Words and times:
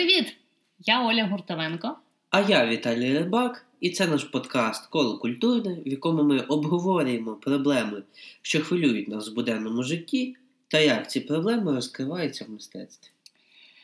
Привіт! 0.00 0.36
Я 0.86 1.06
Оля 1.06 1.24
Гуртовенко. 1.24 1.96
А 2.30 2.40
я 2.40 2.66
Віталій 2.66 3.18
Рибак, 3.18 3.66
і 3.80 3.90
це 3.90 4.06
наш 4.06 4.24
подкаст 4.24 4.86
Коло 4.86 5.18
культурне, 5.18 5.78
в 5.86 5.88
якому 5.88 6.22
ми 6.22 6.40
обговорюємо 6.40 7.34
проблеми, 7.34 8.02
що 8.42 8.64
хвилюють 8.64 9.08
нас 9.08 9.30
в 9.30 9.34
буденному 9.34 9.82
житті, 9.82 10.36
та 10.68 10.78
як 10.78 11.10
ці 11.10 11.20
проблеми 11.20 11.74
розкриваються 11.74 12.44
в 12.44 12.50
мистецтві. 12.50 13.10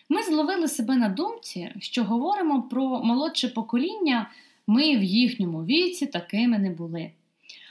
Ми 0.08 0.22
зловили 0.22 0.68
себе 0.68 0.96
на 0.96 1.08
думці, 1.08 1.72
що 1.80 2.04
говоримо 2.04 2.62
про 2.62 3.02
молодше 3.02 3.48
покоління, 3.48 4.30
ми 4.66 4.96
в 4.96 5.02
їхньому 5.02 5.64
віці 5.64 6.06
такими 6.06 6.58
не 6.58 6.70
були. 6.70 7.10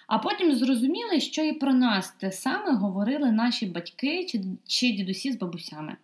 А 0.08 0.18
потім 0.18 0.56
зрозуміли, 0.56 1.20
що 1.20 1.44
і 1.44 1.54
про 1.54 1.74
нас 1.74 2.12
те 2.12 2.32
саме 2.32 2.76
говорили 2.76 3.32
наші 3.32 3.66
батьки 3.66 4.26
чи, 4.26 4.42
чи 4.68 4.92
дідусі 4.92 5.32
з 5.32 5.38
бабусями. 5.38 5.96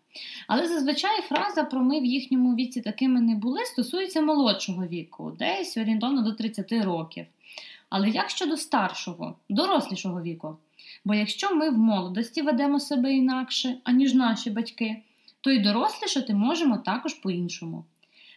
Але 0.47 0.67
зазвичай 0.67 1.21
фраза 1.21 1.63
про 1.63 1.81
ми 1.81 1.99
в 1.99 2.05
їхньому 2.05 2.55
віці 2.55 2.81
такими 2.81 3.21
не 3.21 3.35
були 3.35 3.65
стосується 3.65 4.21
молодшого 4.21 4.85
віку, 4.85 5.35
десь 5.39 5.77
орієнтовно 5.77 6.21
до 6.21 6.31
30 6.31 6.71
років. 6.71 7.25
Але 7.89 8.09
як 8.09 8.29
щодо 8.29 8.57
старшого, 8.57 9.35
дорослішого 9.49 10.21
віку? 10.21 10.57
Бо 11.05 11.13
якщо 11.13 11.55
ми 11.55 11.69
в 11.69 11.77
молодості 11.77 12.41
ведемо 12.41 12.79
себе 12.79 13.13
інакше, 13.13 13.77
аніж 13.83 14.13
наші 14.13 14.49
батьки, 14.49 15.01
то 15.41 15.51
й 15.51 15.59
дорослішати 15.59 16.33
можемо 16.33 16.77
також 16.77 17.13
по-іншому. 17.13 17.83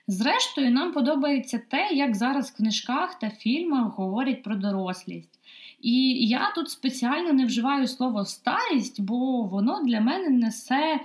Зрештою, 0.07 0.71
нам 0.71 0.93
подобається 0.93 1.63
те, 1.69 1.89
як 1.93 2.15
зараз 2.15 2.51
в 2.51 2.57
книжках 2.57 3.19
та 3.19 3.31
фільмах 3.31 3.95
говорять 3.95 4.43
про 4.43 4.57
дорослість. 4.57 5.41
І 5.81 6.27
я 6.29 6.53
тут 6.55 6.71
спеціально 6.71 7.33
не 7.33 7.47
вживаю 7.47 7.87
слово 7.87 8.25
старість, 8.25 9.01
бо 9.01 9.43
воно 9.43 9.83
для 9.85 10.01
мене 10.01 10.29
несе 10.29 11.01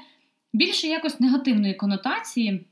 більше 0.54 0.88
якось 0.88 1.20
негативної 1.20 1.74
конотації, 1.74 2.66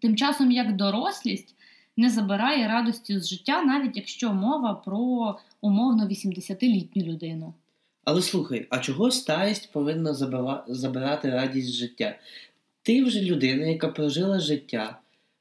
тим 0.00 0.16
часом 0.16 0.50
як 0.50 0.76
дорослість 0.76 1.54
не 1.96 2.10
забирає 2.10 2.68
радості 2.68 3.20
з 3.20 3.28
життя, 3.28 3.62
навіть 3.62 3.96
якщо 3.96 4.32
мова 4.32 4.74
про 4.74 5.38
умовно 5.60 6.06
80-літню 6.06 7.02
людину. 7.02 7.54
Але 8.04 8.22
слухай, 8.22 8.66
а 8.70 8.78
чого 8.78 9.10
старість 9.10 9.72
повинна 9.72 10.14
забирати 10.68 11.30
радість 11.30 11.68
з 11.68 11.74
життя? 11.74 12.18
Ти 12.82 13.04
вже 13.04 13.20
людина, 13.20 13.66
яка 13.66 13.88
прожила 13.88 14.40
життя. 14.40 14.98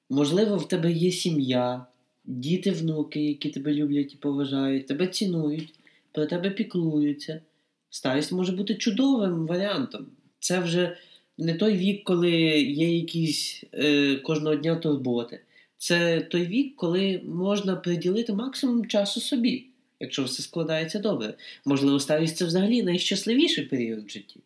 Можливо, 0.10 0.58
в 0.58 0.68
тебе 0.68 0.92
є 0.92 1.12
сім'я, 1.12 1.86
діти, 2.26 2.72
внуки, 2.72 3.26
які 3.26 3.50
тебе 3.50 3.74
люблять 3.74 4.14
і 4.14 4.18
поважають, 4.18 4.88
тебе 4.88 5.08
цінують, 5.08 5.74
про 6.12 6.26
тебе 6.26 6.50
піклуються. 6.50 7.42
Старість 7.90 8.32
може 8.32 8.52
бути 8.52 8.76
чудовим 8.76 9.48
варіантом. 9.48 10.06
Це 10.40 10.60
вже 10.60 10.98
не 11.38 11.54
той 11.54 11.78
вік, 11.78 12.04
коли 12.04 12.32
є 12.62 12.98
якісь 12.98 13.64
е, 13.74 14.16
кожного 14.16 14.56
дня 14.56 14.76
турботи. 14.76 15.40
Це 15.78 16.22
той 16.22 16.46
вік, 16.46 16.76
коли 16.76 17.22
можна 17.26 17.76
приділити 17.76 18.34
максимум 18.34 18.86
часу 18.86 19.22
собі, 19.22 19.66
якщо 20.00 20.23
все 20.23 20.44
складається 20.44 21.00
добре. 21.00 21.34
Можливо, 21.66 22.00
старість 22.00 22.38
це 22.38 22.46
взагалі 22.46 22.84
найщасливіший 22.84 23.66
період 23.66 24.06
в 24.06 24.10
житті. 24.10 24.40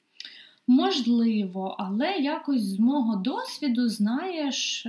Можливо, 0.68 1.76
але 1.80 2.12
якось 2.18 2.62
з 2.62 2.80
мого 2.80 3.16
досвіду, 3.16 3.90
знаєш, 3.90 4.88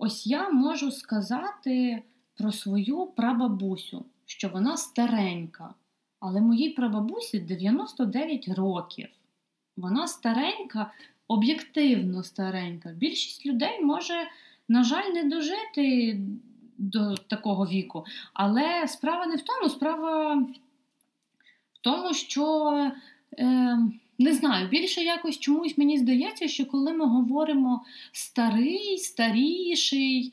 ось 0.00 0.26
я 0.26 0.50
можу 0.50 0.92
сказати 0.92 2.02
про 2.34 2.52
свою 2.52 3.06
прабабусю, 3.06 4.04
що 4.26 4.48
вона 4.48 4.76
старенька. 4.76 5.74
Але 6.20 6.40
моїй 6.40 6.70
прабабусі 6.70 7.40
99 7.40 8.48
років. 8.48 9.08
Вона 9.76 10.08
старенька, 10.08 10.90
об'єктивно 11.28 12.22
старенька. 12.22 12.88
Більшість 12.88 13.46
людей 13.46 13.84
може, 13.84 14.14
на 14.68 14.84
жаль, 14.84 15.12
не 15.12 15.24
дожити 15.24 16.18
до 16.78 17.14
такого 17.14 17.66
віку. 17.66 18.04
Але 18.32 18.88
справа 18.88 19.26
не 19.26 19.36
в 19.36 19.42
тому, 19.42 19.68
справа 19.68 20.34
в 21.72 21.78
тому, 21.80 22.14
що. 22.14 22.70
Е, 23.38 23.78
не 24.20 24.34
знаю, 24.34 24.68
більше 24.68 25.00
якось 25.00 25.38
чомусь 25.38 25.78
мені 25.78 25.98
здається, 25.98 26.48
що 26.48 26.66
коли 26.66 26.92
ми 26.92 27.06
говоримо 27.06 27.84
старий, 28.12 28.98
старіший, 28.98 30.32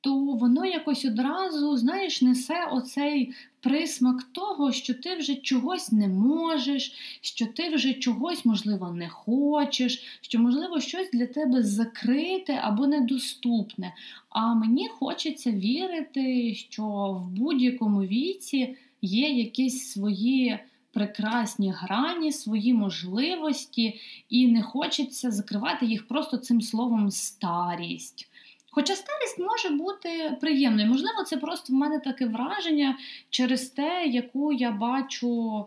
то 0.00 0.14
воно 0.14 0.64
якось 0.64 1.04
одразу, 1.04 1.76
знаєш, 1.76 2.22
несе 2.22 2.68
оцей 2.72 3.34
присмак 3.60 4.22
того, 4.22 4.72
що 4.72 4.94
ти 4.94 5.16
вже 5.16 5.34
чогось 5.34 5.92
не 5.92 6.08
можеш, 6.08 6.92
що 7.20 7.46
ти 7.46 7.74
вже 7.74 7.92
чогось, 7.92 8.44
можливо, 8.44 8.90
не 8.90 9.08
хочеш, 9.08 10.18
що, 10.20 10.38
можливо, 10.38 10.80
щось 10.80 11.10
для 11.12 11.26
тебе 11.26 11.62
закрите 11.62 12.60
або 12.62 12.86
недоступне. 12.86 13.94
А 14.28 14.54
мені 14.54 14.88
хочеться 14.88 15.50
вірити, 15.50 16.54
що 16.54 16.84
в 17.26 17.30
будь-якому 17.30 18.02
віці 18.02 18.76
є 19.02 19.28
якісь 19.28 19.90
свої. 19.90 20.58
Прекрасні 20.94 21.70
грані, 21.70 22.32
свої 22.32 22.74
можливості, 22.74 24.00
і 24.28 24.48
не 24.48 24.62
хочеться 24.62 25.30
закривати 25.30 25.86
їх 25.86 26.08
просто 26.08 26.36
цим 26.36 26.60
словом 26.60 27.10
старість. 27.10 28.28
Хоча 28.70 28.94
старість 28.94 29.38
може 29.38 29.68
бути 29.68 30.36
приємною. 30.40 30.88
Можливо, 30.88 31.24
це 31.26 31.36
просто 31.36 31.72
в 31.72 31.76
мене 31.76 32.00
таке 32.00 32.26
враження 32.26 32.98
через 33.30 33.68
те, 33.68 34.06
яку 34.06 34.52
я 34.52 34.70
бачу 34.70 35.64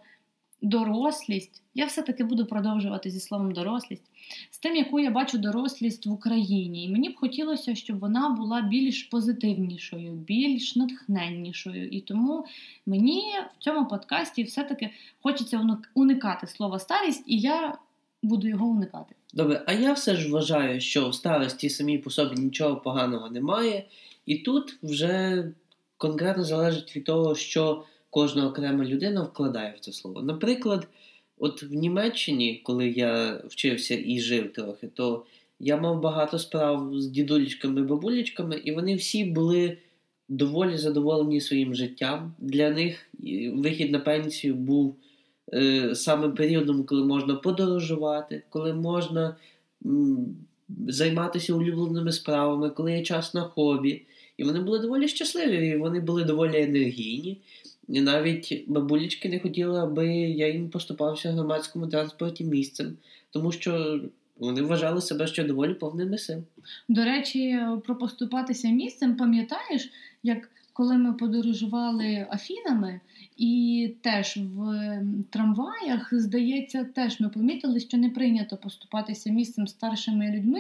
дорослість. 0.62 1.62
Я 1.74 1.86
все-таки 1.86 2.24
буду 2.24 2.46
продовжувати 2.46 3.10
зі 3.10 3.20
словом 3.20 3.52
дорослість, 3.52 4.04
з 4.50 4.60
тим, 4.60 4.76
яку 4.76 5.00
я 5.00 5.12
бачу 5.12 5.38
дорослість 5.38 6.06
в 6.06 6.12
Україні. 6.12 6.86
І 6.86 6.90
мені 6.90 7.10
б 7.10 7.16
хотілося, 7.16 7.76
щоб 7.76 8.00
вона 8.00 8.30
була 8.30 8.62
більш 8.62 9.04
позитивнішою, 9.04 10.12
більш 10.12 10.76
натхненнішою. 10.76 11.88
І 11.88 12.02
тому 12.02 12.46
мені 12.86 13.24
в 13.60 13.64
цьому 13.64 13.88
подкасті 13.88 14.44
все-таки 14.44 14.90
хочеться 15.22 15.78
уникати 15.94 16.48
слова 16.48 16.80
старість, 16.80 17.24
і 17.28 17.40
я 17.40 17.78
буду 18.24 18.48
його 18.48 18.66
уникати. 18.66 19.16
Добре, 19.34 19.64
а 19.68 19.74
я 19.74 19.94
все 19.94 20.16
ж 20.16 20.32
вважаю, 20.32 20.82
що 20.82 21.10
в 21.10 21.16
старості 21.16 21.70
самій 21.70 21.98
по 21.98 22.10
собі 22.10 22.42
нічого 22.42 22.76
поганого 22.76 23.30
немає, 23.30 23.86
і 24.26 24.36
тут 24.36 24.78
вже 24.84 25.44
конкретно 25.98 26.44
залежить 26.44 26.96
від 26.96 27.04
того, 27.04 27.36
що 27.36 27.86
кожна 28.10 28.48
окрема 28.48 28.86
людина 28.86 29.22
вкладає 29.22 29.74
в 29.78 29.80
це 29.80 29.92
слово. 29.92 30.22
Наприклад, 30.22 30.88
от 31.40 31.64
в 31.64 31.74
Німеччині, 31.74 32.62
коли 32.64 32.90
я 32.90 33.42
вчився 33.48 33.98
і 34.06 34.20
жив 34.20 34.54
трохи, 34.54 34.88
то 34.88 35.26
я 35.60 35.78
мав 35.78 36.02
багато 36.02 36.40
справ 36.40 36.92
з 36.94 37.08
дідулечками, 37.08 37.82
бабулечками, 37.82 38.56
і 38.56 38.72
вони 38.72 38.96
всі 38.96 39.26
були 39.26 39.78
доволі 40.30 40.78
задоволені 40.78 41.42
своїм 41.42 41.76
життям. 41.76 42.34
Для 42.40 42.70
них 42.70 43.10
вихід 43.54 43.92
на 43.92 44.00
пенсію 44.00 44.56
був. 44.56 44.96
Е, 45.54 45.96
саме 45.96 46.30
періодом, 46.30 46.84
коли 46.84 47.06
можна 47.06 47.36
подорожувати, 47.36 48.44
коли 48.50 48.74
можна 48.74 49.36
займатися 50.88 51.54
улюбленими 51.54 52.12
справами, 52.12 52.70
коли 52.70 52.92
є 52.94 53.04
час 53.04 53.34
на 53.34 53.42
хобі. 53.42 54.06
І 54.38 54.44
вони 54.44 54.60
були 54.60 54.80
доволі 54.80 55.08
щасливі, 55.08 55.68
і 55.68 55.78
вони 55.78 56.00
були 56.00 56.24
доволі 56.24 56.62
енергійні. 56.62 57.42
І 57.88 58.02
навіть 58.02 58.64
бабулечки 58.68 59.30
не 59.30 59.40
хотіли, 59.40 59.80
аби 59.80 60.08
я 60.18 60.48
їм 60.48 60.70
поступався 60.70 61.32
в 61.32 61.34
громадському 61.34 61.88
транспорті 61.88 62.44
місцем, 62.44 62.98
тому 63.32 63.52
що 63.52 64.02
вони 64.40 64.62
вважали 64.62 65.02
себе 65.02 65.28
ще 65.28 65.44
доволі 65.44 65.74
повними 65.74 66.18
сил. 66.18 66.44
До 66.90 67.06
речі, 67.06 67.60
про 67.86 67.96
поступатися 67.96 68.68
місцем, 68.68 69.16
пам'ятаєш, 69.16 69.92
як 70.24 70.50
коли 70.74 70.98
ми 70.98 71.14
подорожували 71.14 72.28
Афінами, 72.30 73.00
і 73.38 73.94
теж 74.02 74.38
в 74.38 75.00
трамваях, 75.30 76.10
здається, 76.12 76.84
теж 76.84 77.20
ми 77.20 77.30
помітили, 77.30 77.80
що 77.80 77.98
не 77.98 78.10
прийнято 78.10 78.58
поступатися 78.58 79.30
місцем 79.30 79.68
старшими 79.68 80.32
людьми, 80.32 80.60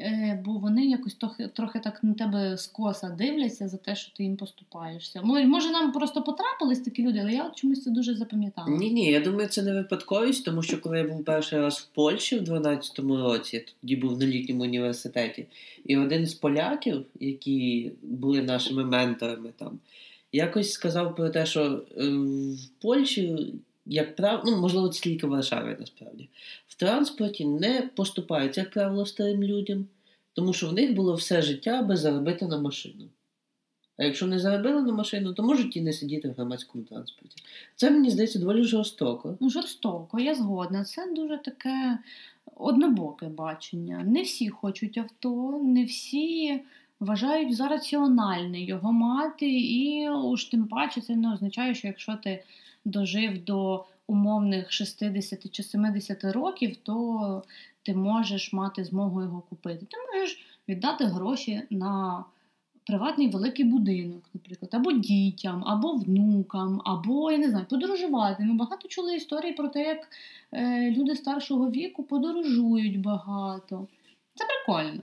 е, 0.00 0.42
бо 0.44 0.52
вони 0.52 0.86
якось 0.86 1.14
трохи 1.14 1.48
трохи 1.48 1.78
так 1.78 2.04
на 2.04 2.14
тебе 2.14 2.56
скоса 2.56 3.08
дивляться 3.08 3.68
за 3.68 3.76
те, 3.76 3.96
що 3.96 4.12
ти 4.16 4.22
їм 4.22 4.36
поступаєшся. 4.36 5.22
Може, 5.22 5.70
нам 5.70 5.92
просто 5.92 6.22
потрапились 6.22 6.80
такі 6.80 7.02
люди, 7.02 7.18
але 7.22 7.32
я 7.32 7.50
чомусь 7.54 7.84
це 7.84 7.90
дуже 7.90 8.14
запам'ятала. 8.14 8.76
Ні, 8.76 8.90
ні, 8.90 9.10
я 9.10 9.20
думаю, 9.20 9.48
це 9.48 9.62
не 9.62 9.74
випадковість, 9.74 10.44
тому 10.44 10.62
що 10.62 10.80
коли 10.80 10.98
я 10.98 11.04
був 11.04 11.24
перший 11.24 11.58
раз 11.58 11.78
в 11.78 11.94
Польщі 11.94 12.38
в 12.38 12.42
12-му 12.42 13.16
році, 13.16 13.64
тоді 13.80 13.96
був 13.96 14.18
на 14.18 14.26
літньому 14.26 14.62
університеті, 14.62 15.46
і 15.84 15.96
один 15.96 16.26
з 16.26 16.34
поляків, 16.34 17.04
які 17.20 17.92
були 18.02 18.42
нашими 18.42 18.84
менторами 18.84 19.50
там 19.58 19.78
якось 20.32 20.72
сказав 20.72 21.16
про 21.16 21.30
те, 21.30 21.46
що 21.46 21.62
е, 21.96 22.08
в 22.54 22.68
Польщі, 22.82 23.54
як 23.86 24.16
правило, 24.16 24.42
ну, 24.46 24.60
можливо, 24.60 24.88
це 24.88 25.00
тільки 25.00 25.26
в 25.26 25.30
Варшаві 25.30 25.76
насправді, 25.80 26.28
в 26.66 26.74
транспорті 26.74 27.44
не 27.44 27.90
поступають, 27.96 28.58
як 28.58 28.70
правило, 28.70 29.06
старим 29.06 29.42
людям, 29.42 29.86
тому 30.32 30.52
що 30.52 30.68
в 30.68 30.72
них 30.72 30.94
було 30.94 31.14
все 31.14 31.42
життя, 31.42 31.70
аби 31.70 31.96
заробити 31.96 32.46
на 32.46 32.58
машину. 32.58 33.08
А 33.98 34.04
якщо 34.04 34.26
не 34.26 34.38
заробили 34.38 34.82
на 34.82 34.92
машину, 34.92 35.34
то 35.34 35.42
можуть 35.42 35.76
і 35.76 35.80
не 35.80 35.92
сидіти 35.92 36.28
в 36.28 36.32
громадському 36.32 36.84
транспорті. 36.84 37.42
Це 37.76 37.90
мені 37.90 38.10
здається 38.10 38.38
доволі 38.38 38.62
жорстоко. 38.62 39.36
Ну, 39.40 39.50
жорстоко, 39.50 40.20
я 40.20 40.34
згодна. 40.34 40.84
Це 40.84 41.12
дуже 41.12 41.38
таке 41.38 41.98
однобоке 42.56 43.26
бачення. 43.26 44.04
Не 44.06 44.22
всі 44.22 44.48
хочуть 44.48 44.98
авто, 44.98 45.60
не 45.64 45.84
всі 45.84 46.60
вважають 47.00 47.56
за 47.56 47.68
раціональне 47.68 48.60
його 48.60 48.92
мати, 48.92 49.60
і 49.60 50.10
уж 50.10 50.44
тим 50.44 50.66
паче 50.66 51.00
це 51.00 51.16
не 51.16 51.32
означає, 51.32 51.74
що 51.74 51.86
якщо 51.86 52.16
ти 52.16 52.44
дожив 52.84 53.44
до 53.44 53.84
умовних 54.06 54.72
60 54.72 55.50
чи 55.50 55.62
70 55.62 56.24
років, 56.24 56.76
то 56.76 57.42
ти 57.82 57.94
можеш 57.94 58.52
мати 58.52 58.84
змогу 58.84 59.22
його 59.22 59.40
купити. 59.40 59.86
Ти 59.86 59.96
можеш 60.12 60.46
віддати 60.68 61.04
гроші 61.04 61.62
на 61.70 62.24
приватний 62.86 63.28
великий 63.28 63.64
будинок, 63.64 64.22
наприклад, 64.34 64.70
або 64.74 64.92
дітям, 64.92 65.64
або 65.66 65.92
внукам, 65.92 66.82
або 66.84 67.30
я 67.30 67.38
не 67.38 67.50
знаю, 67.50 67.66
подорожувати. 67.70 68.42
Ми 68.44 68.54
багато 68.54 68.88
чули 68.88 69.16
історії 69.16 69.52
про 69.52 69.68
те, 69.68 69.82
як 69.84 70.08
е, 70.52 70.90
люди 70.90 71.16
старшого 71.16 71.70
віку 71.70 72.02
подорожують 72.02 73.00
багато. 73.00 73.86
Це 74.34 74.44
прикольно. 74.44 75.00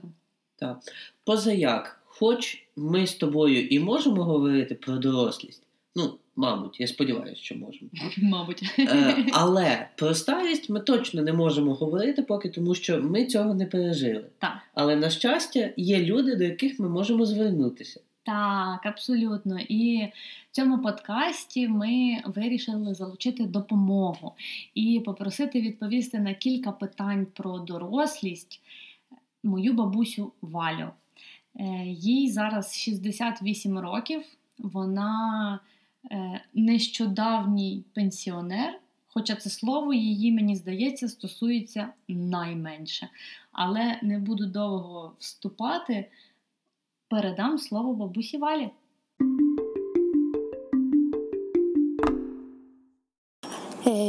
Так. 0.56 0.78
Позаяк, 1.24 2.00
хоч 2.04 2.64
ми 2.76 3.06
з 3.06 3.14
тобою 3.14 3.66
і 3.66 3.80
можемо 3.80 4.24
говорити 4.24 4.74
про 4.74 4.96
дорослість, 4.96 5.62
ну, 5.96 6.18
мабуть, 6.36 6.80
я 6.80 6.86
сподіваюся, 6.86 7.42
що 7.42 7.54
можемо. 7.54 7.90
Мабуть. 8.22 8.62
Е, 8.78 9.26
але 9.32 9.88
про 9.96 10.14
старість 10.14 10.70
ми 10.70 10.80
точно 10.80 11.22
не 11.22 11.32
можемо 11.32 11.74
говорити 11.74 12.22
поки, 12.22 12.48
тому 12.48 12.74
що 12.74 13.02
ми 13.02 13.26
цього 13.26 13.54
не 13.54 13.66
пережили. 13.66 14.24
Так. 14.38 14.56
Але 14.74 14.96
на 14.96 15.10
щастя, 15.10 15.70
є 15.76 16.00
люди, 16.00 16.36
до 16.36 16.44
яких 16.44 16.80
ми 16.80 16.88
можемо 16.88 17.26
звернутися. 17.26 18.00
Так, 18.26 18.86
абсолютно. 18.86 19.58
І 19.68 20.08
в 20.50 20.54
цьому 20.54 20.78
подкасті 20.78 21.68
ми 21.68 22.22
вирішили 22.24 22.94
залучити 22.94 23.44
допомогу 23.44 24.34
і 24.74 25.02
попросити 25.04 25.60
відповісти 25.60 26.18
на 26.18 26.34
кілька 26.34 26.72
питань 26.72 27.26
про 27.34 27.58
дорослість 27.58 28.60
мою 29.46 29.72
бабусю 29.72 30.32
Валю. 30.42 30.90
Е, 31.60 31.64
Їй 31.86 32.30
зараз 32.30 32.74
68 32.74 33.78
років. 33.78 34.24
Вона 34.58 35.60
е, 36.10 36.40
нещодавній 36.54 37.84
пенсіонер, 37.94 38.80
хоча 39.06 39.36
це 39.36 39.50
слово 39.50 39.94
її, 39.94 40.32
мені 40.32 40.56
здається, 40.56 41.08
стосується 41.08 41.88
найменше. 42.08 43.08
Але 43.52 43.98
не 44.02 44.18
буду 44.18 44.46
довго 44.46 45.12
вступати. 45.18 46.10
Передам 47.08 47.58
слово 47.58 47.94
бабусі 47.94 48.38
Валі. 48.38 48.70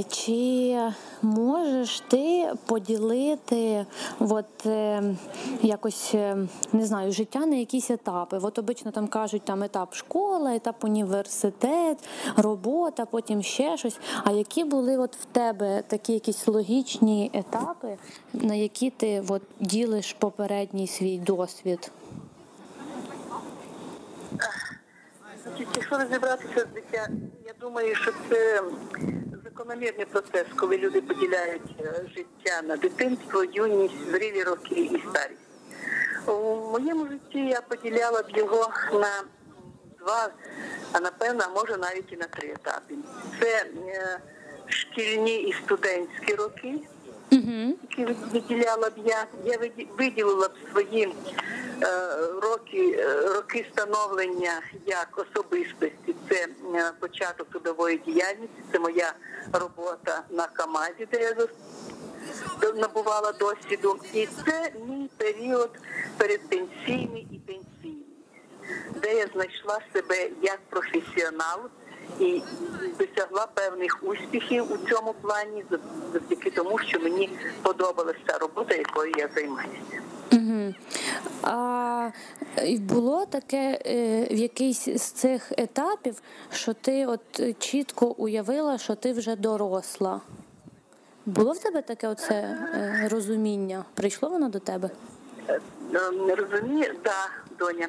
Чи 0.10 0.78
можеш 1.22 2.00
ти 2.00 2.54
поділити 2.66 3.86
от, 4.20 4.66
е, 4.66 5.04
якось, 5.62 6.12
е, 6.14 6.38
не 6.74 6.86
знаю, 6.86 7.12
життя 7.12 7.46
на 7.46 7.56
якісь 7.56 7.92
етапи? 7.92 8.40
От 8.42 8.60
обично 8.60 8.92
там 8.92 9.08
кажуть 9.08 9.42
там 9.42 9.64
етап 9.64 9.96
школа, 9.96 10.56
етап 10.56 10.84
університет, 10.84 11.98
робота, 12.38 13.06
потім 13.06 13.44
ще 13.44 13.78
щось. 13.78 14.00
А 14.24 14.32
які 14.32 14.64
були 14.64 14.98
от 14.98 15.16
в 15.16 15.26
тебе 15.26 15.84
такі 15.88 16.14
якісь 16.14 16.48
логічні 16.48 17.32
етапи, 17.34 17.98
на 18.34 18.56
які 18.56 18.90
ти 18.90 19.24
от, 19.28 19.42
ділиш 19.60 20.14
попередній 20.14 20.88
свій 20.88 21.18
досвід? 21.18 21.92
Якщо 25.76 25.98
розібратися 25.98 26.68
з 26.72 26.76
життя, 26.76 27.08
я 27.46 27.54
думаю, 27.60 27.96
що 27.96 28.12
це 28.30 28.64
закономірний 29.58 30.06
процес, 30.06 30.46
коли 30.56 30.78
люди 30.78 31.02
поділяють 31.02 31.62
е, 31.82 32.02
життя 32.16 32.62
на 32.64 32.78
дитинство, 32.78 33.44
юність, 33.44 34.12
зрілі 34.12 34.44
роки 34.44 34.76
і 34.76 35.04
старість. 35.10 35.42
У 36.28 36.56
моєму 36.72 37.08
житті 37.08 37.40
я 37.40 37.62
поділяла 37.62 38.22
б 38.22 38.38
його 38.38 38.70
на 38.94 39.24
два, 40.00 40.30
а 40.92 41.00
напевно, 41.00 41.44
може 41.56 41.78
навіть 41.78 42.12
і 42.14 42.18
на 42.18 42.26
три 42.26 42.50
етапи. 42.50 42.96
Це 43.42 43.66
е, 43.88 44.20
шкільні 44.68 45.36
і 45.36 45.54
студентські 45.54 46.36
роки, 46.36 46.74
які 47.90 48.06
виділяла 48.34 48.90
б 48.90 48.94
я. 49.06 49.26
Я 49.46 49.58
виді- 49.58 49.88
виділила 49.98 50.48
б 50.48 50.52
свої 50.72 51.14
роки, 52.42 52.98
е, 53.00 53.22
роки 53.22 53.66
становлення 53.74 54.62
як 54.86 55.10
особистості. 55.18 56.16
Це 56.30 56.48
е, 56.76 56.92
початок 57.00 57.50
трудової 57.50 57.98
діяльності, 57.98 58.64
це 58.72 58.80
моя 58.80 59.14
робота 59.54 60.24
на 60.30 60.48
КАМАЗі, 60.48 61.08
де 61.12 61.22
я 61.22 61.36
набувала 62.76 63.32
досвіду. 63.32 63.98
І 64.14 64.28
це 64.46 64.72
мій 64.88 65.10
період 65.18 65.72
передпенсійний 66.18 67.28
і 67.32 67.40
пенсійний, 67.40 68.06
де 68.96 69.16
я 69.16 69.28
знайшла 69.34 69.80
себе 69.94 70.30
як 70.42 70.60
професіонал 70.70 71.60
і 72.20 72.42
досягла 73.00 73.48
певних 73.54 73.98
успіхів 74.02 74.72
у 74.72 74.78
цьому 74.78 75.14
плані 75.14 75.66
завдяки 76.14 76.50
тому, 76.50 76.80
що 76.80 77.00
мені 77.00 77.30
подобалася 77.62 78.38
робота, 78.42 78.76
якою 78.76 79.12
я 79.18 79.30
займаюся. 79.36 80.02
Угу. 80.32 80.74
А 81.42 82.10
було 82.80 83.26
таке 83.26 83.80
е, 83.86 84.28
в 84.32 84.38
якийсь 84.38 84.86
з 84.86 85.02
цих 85.02 85.52
етапів, 85.58 86.22
що 86.52 86.74
ти 86.74 87.06
от 87.06 87.60
чітко 87.60 88.06
уявила, 88.08 88.78
що 88.78 88.96
ти 88.96 89.14
вже 89.14 89.36
доросла. 89.36 90.22
Було 91.26 91.54
в 91.54 91.60
тебе 91.60 91.82
таке 91.82 92.08
оце 92.08 92.36
е, 92.36 93.08
розуміння? 93.12 93.86
Прийшло 93.94 94.30
воно 94.30 94.50
до 94.50 94.60
тебе? 94.60 94.90
Е, 95.50 95.60
Не 96.28 96.36
розумію, 96.36 96.94
да, 97.04 97.30
доня. 97.60 97.88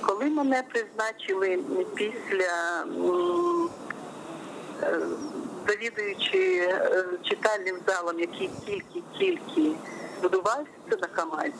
Коли 0.00 0.24
мене 0.24 0.62
призначили 0.72 1.58
після 1.94 2.84
завідуючи 5.68 6.68
читальним 7.22 7.76
залом, 7.86 8.20
який 8.20 8.50
тільки-тільки 8.66 9.72
будувався 10.24 10.70
на 10.90 11.06
Камазі, 11.06 11.52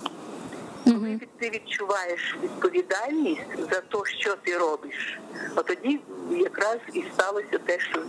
коли 0.84 1.20
ти 1.38 1.50
відчуваєш 1.50 2.36
відповідальність 2.42 3.42
за 3.58 3.80
те, 3.80 3.98
що 4.04 4.36
ти 4.42 4.58
робиш, 4.58 5.18
от 5.56 5.66
тоді 5.66 6.00
якраз 6.30 6.78
і 6.92 7.04
сталося 7.14 7.58
те, 7.66 7.78
що 7.80 8.02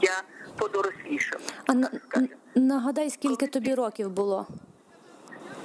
я 0.00 0.22
подорослішала. 0.56 1.42
А 1.66 1.72
нагадай, 2.54 3.10
скільки 3.10 3.46
тобі 3.46 3.74
років 3.74 4.10
було? 4.10 4.46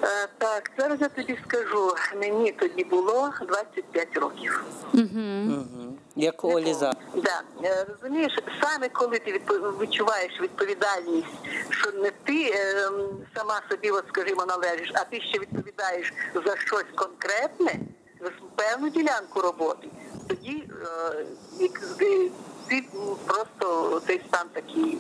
Е, 0.04 0.28
Так, 0.38 0.72
зараз 0.78 1.02
я 1.02 1.10
тобі 1.10 1.40
скажу, 1.48 1.94
мені 2.20 2.52
тоді 2.52 2.84
було 2.84 3.34
25 3.48 4.18
років. 4.18 4.64
Угу. 4.94 5.06
Угу. 5.48 5.98
Як 6.16 6.44
Олі 6.44 6.74
за. 6.74 6.94
Да. 7.16 7.42
Е, 7.64 7.86
Розумієш, 7.90 8.40
саме 8.62 8.90
коли 8.90 9.20
ти 9.20 9.42
відчуваєш 9.82 10.42
відповідальність, 10.42 11.28
що 11.70 11.92
не 11.92 12.12
ти 12.24 12.52
е, 12.56 12.90
сама 13.36 13.62
собі, 13.70 13.90
от 13.92 14.04
скажімо, 14.08 14.46
належиш, 14.46 14.92
а 14.96 15.04
ти 15.04 15.22
ще 15.22 15.40
відповідаєш 15.40 16.14
за 16.34 16.58
щось 16.58 16.86
конкретне, 16.96 17.80
за 18.22 18.32
певну 18.56 18.90
ділянку 18.90 19.42
роботи, 19.42 19.88
тоді 20.28 20.64
е, 20.86 21.26
ти, 22.00 22.32
ти 22.70 22.84
просто 23.28 24.02
цей 24.08 24.22
стан 24.28 24.48
такий. 24.54 24.98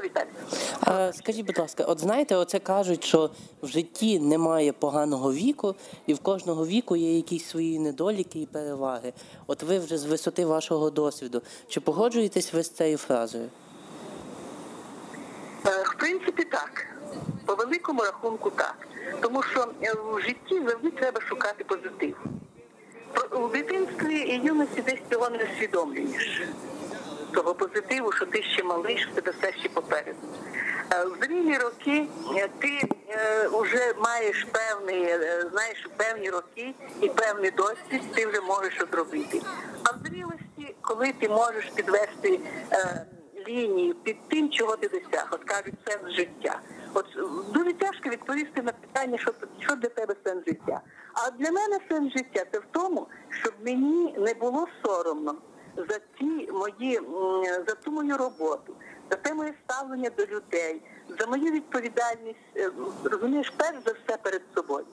Так. 0.00 0.26
Що 0.50 0.76
А, 0.80 1.12
скажіть, 1.12 1.46
будь 1.46 1.58
ласка, 1.58 1.84
от 1.84 2.00
знаєте, 2.00 2.36
оце 2.36 2.58
кажуть, 2.58 3.04
що 3.04 3.30
в 3.62 3.66
житті 3.66 4.20
немає 4.20 4.72
поганого 4.72 5.32
віку, 5.32 5.74
і 6.06 6.14
в 6.14 6.18
кожного 6.18 6.66
віку 6.66 6.96
є 6.96 7.16
якісь 7.16 7.44
свої 7.46 7.78
недоліки 7.78 8.40
і 8.40 8.46
переваги. 8.46 9.12
От 9.46 9.62
ви 9.62 9.78
вже 9.78 9.98
з 9.98 10.04
висоти 10.04 10.44
вашого 10.46 10.90
досвіду. 10.90 11.42
Чи 11.68 11.80
погоджуєтесь 11.80 12.52
ви 12.52 12.62
з 12.62 12.70
цією 12.70 12.96
фразою? 12.98 13.48
Е, 15.66 15.82
В 15.82 15.94
принципі, 15.98 16.44
так. 16.44 16.86
По 17.46 17.54
великому 17.54 18.02
рахунку 18.02 18.50
так. 18.50 18.88
Тому 19.20 19.42
що 19.42 19.66
е, 19.82 19.92
в 19.92 20.20
житті 20.20 20.62
завжди 20.68 20.90
треба 20.90 21.20
шукати 21.20 21.64
позитив. 21.64 22.16
У 23.32 23.48
дитинстві 23.48 24.14
і 24.18 24.46
юності 24.46 24.82
десь 24.82 25.00
цього 25.10 25.30
не 25.30 25.38
усвідомлюєш. 25.44 26.42
Того 27.36 27.54
позитиву, 27.54 28.12
що 28.12 28.26
ти 28.26 28.42
ще 28.42 28.62
малий, 28.62 28.98
що 28.98 29.10
тебе 29.10 29.32
все 29.38 29.52
ще 29.52 29.68
попереду. 29.68 30.18
Е, 30.92 31.04
В 31.04 31.24
зрілі 31.24 31.58
роки 31.58 32.06
е, 32.36 32.48
ти 32.58 32.88
вже 33.52 33.94
маєш 34.04 34.46
певний, 34.52 35.02
е, 35.04 35.44
знаєш, 35.52 35.88
певні 35.96 36.30
роки 36.30 36.74
і 37.00 37.08
певний 37.08 37.50
досвід, 37.50 38.02
ти 38.14 38.26
вже 38.26 38.40
можеш 38.40 38.74
що 38.74 38.86
зробити. 38.92 39.42
А 39.84 39.90
в 39.92 39.96
зрілості, 40.06 40.74
коли 40.80 41.12
ти 41.12 41.28
можеш 41.28 41.64
підвести 41.74 42.40
е, 42.72 43.06
лінію 43.48 43.94
під 43.94 44.28
тим, 44.28 44.50
чого 44.50 44.76
ти 44.76 44.88
досяг, 44.88 45.28
от 45.30 45.44
кажуть, 45.44 45.74
сенс 45.86 46.14
життя. 46.14 46.60
От 46.94 47.06
е, 47.16 47.20
дуже 47.54 47.72
тяжко 47.72 48.08
відповісти 48.10 48.62
на 48.62 48.72
питання, 48.72 49.18
що, 49.18 49.32
що 49.60 49.76
для 49.76 49.88
тебе 49.88 50.14
сенс 50.24 50.44
життя. 50.46 50.80
А 51.14 51.30
для 51.30 51.50
мене 51.50 51.78
сенс 51.90 52.12
життя 52.12 52.44
це 52.52 52.58
в 52.58 52.64
тому, 52.72 53.06
щоб 53.30 53.52
мені 53.64 54.14
не 54.18 54.34
було 54.34 54.66
соромно 54.84 55.34
за 55.76 55.98
ті 56.18 56.52
мої 56.52 57.00
за 57.68 57.74
ту 57.74 57.90
мою 57.90 58.16
роботу, 58.16 58.74
за 59.10 59.16
те 59.16 59.34
моє 59.34 59.54
ставлення 59.64 60.10
до 60.16 60.24
людей, 60.26 60.82
за 61.20 61.26
мою 61.26 61.52
відповідальність, 61.52 62.38
е, 62.56 62.70
розумієш, 63.04 63.52
перш 63.56 63.76
за 63.86 63.92
все 63.92 64.16
перед 64.16 64.42
собою. 64.54 64.84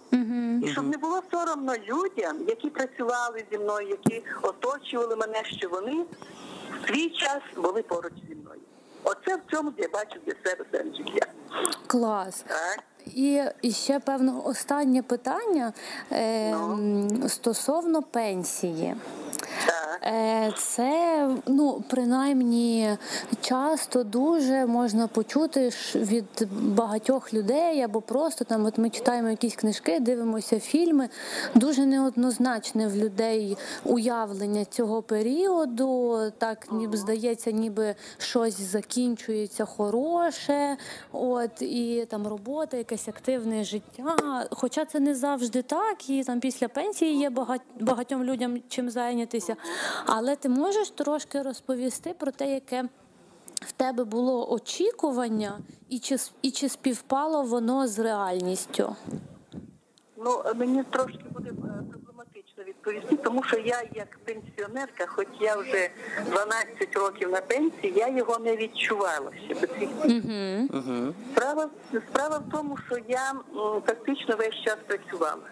І 0.63 0.67
щоб 0.67 0.87
не 0.87 0.97
було 0.97 1.21
соромно 1.31 1.73
людям, 1.75 2.37
які 2.47 2.69
працювали 2.69 3.43
зі 3.51 3.57
мною, 3.57 3.87
які 3.89 4.23
оточували 4.41 5.15
мене, 5.15 5.43
що 5.45 5.69
вони 5.69 6.05
в 6.83 6.87
свій 6.87 7.09
час 7.09 7.41
були 7.55 7.83
поруч 7.83 8.13
зі 8.29 8.35
мною. 8.35 8.59
Оце 9.03 9.35
в 9.35 9.41
цьому 9.51 9.73
я 9.77 9.87
бачу 9.93 10.19
для 10.25 10.33
себе 10.49 10.65
сенс 10.71 10.97
життя. 10.97 11.25
Клас. 11.87 12.45
Так. 12.47 12.83
І, 13.05 13.41
ще 13.71 13.99
певно 13.99 14.41
останнє 14.45 15.01
питання 15.01 15.73
е, 16.11 16.51
Ну. 16.51 17.29
стосовно 17.29 18.01
пенсії. 18.01 18.95
Е, 20.05 20.51
Це 20.57 21.29
ну 21.47 21.83
принаймні 21.89 22.97
часто 23.41 24.03
дуже 24.03 24.65
можна 24.65 25.07
почути 25.07 25.69
від 25.95 26.25
багатьох 26.51 27.33
людей, 27.33 27.81
або 27.81 28.01
просто 28.01 28.45
там, 28.45 28.65
от 28.65 28.77
ми 28.77 28.89
читаємо 28.89 29.29
якісь 29.29 29.55
книжки, 29.55 29.99
дивимося 29.99 30.59
фільми. 30.59 31.09
Дуже 31.55 31.85
неоднозначне 31.85 32.87
в 32.87 32.95
людей 32.95 33.57
уявлення 33.83 34.65
цього 34.65 35.01
періоду. 35.01 36.19
Так 36.37 36.67
ніби 36.71 36.97
здається, 36.97 37.51
ніби 37.51 37.95
щось 38.17 38.59
закінчується 38.61 39.65
хороше, 39.65 40.77
от 41.11 41.61
і 41.61 42.07
там 42.09 42.27
робота, 42.27 42.77
якесь 42.93 43.07
активне 43.07 43.63
життя. 43.63 44.15
Хоча 44.51 44.85
це 44.85 44.99
не 44.99 45.15
завжди 45.15 45.61
так, 45.61 46.09
і 46.09 46.23
там 46.23 46.39
після 46.39 46.67
пенсії 46.67 47.17
є 47.19 47.29
багать- 47.29 47.61
багатьом 47.79 48.23
людям 48.23 48.57
чим 48.69 48.89
зайнятися. 48.89 49.55
Але 50.05 50.35
ти 50.35 50.49
можеш 50.49 50.89
трошки 50.89 51.41
розповісти 51.41 52.15
про 52.19 52.31
те, 52.31 52.53
яке 52.53 52.83
в 53.61 53.71
тебе 53.71 54.03
було 54.03 54.51
очікування, 54.51 55.59
і 55.89 55.99
чи, 55.99 56.17
і 56.41 56.51
чи 56.51 56.69
співпало 56.69 57.43
воно 57.43 57.87
з 57.87 57.99
реальністю? 57.99 58.95
Ну, 60.17 60.43
мені 60.55 60.83
трошки 60.83 61.23
буде 61.33 61.49
е, 61.49 61.83
відповісти, 62.87 63.15
тому 63.15 63.43
що 63.43 63.57
я 63.57 63.83
як 63.93 64.17
пенсіонерка, 64.25 65.05
хоч 65.07 65.27
я 65.39 65.55
вже 65.55 65.89
12 66.25 66.95
років 66.95 67.29
на 67.29 67.41
пенсії, 67.41 67.93
я 67.95 68.07
його 68.09 68.39
не 68.39 68.55
відчувала 68.55 69.31
ще 69.45 69.53
до 69.53 69.67
цих. 69.67 69.89
Справа, 71.31 71.69
справа 72.09 72.37
в 72.37 72.51
тому, 72.51 72.77
що 72.87 72.97
я 73.07 73.33
фактично 73.87 74.35
весь 74.35 74.55
час 74.65 74.77
працювала. 74.87 75.49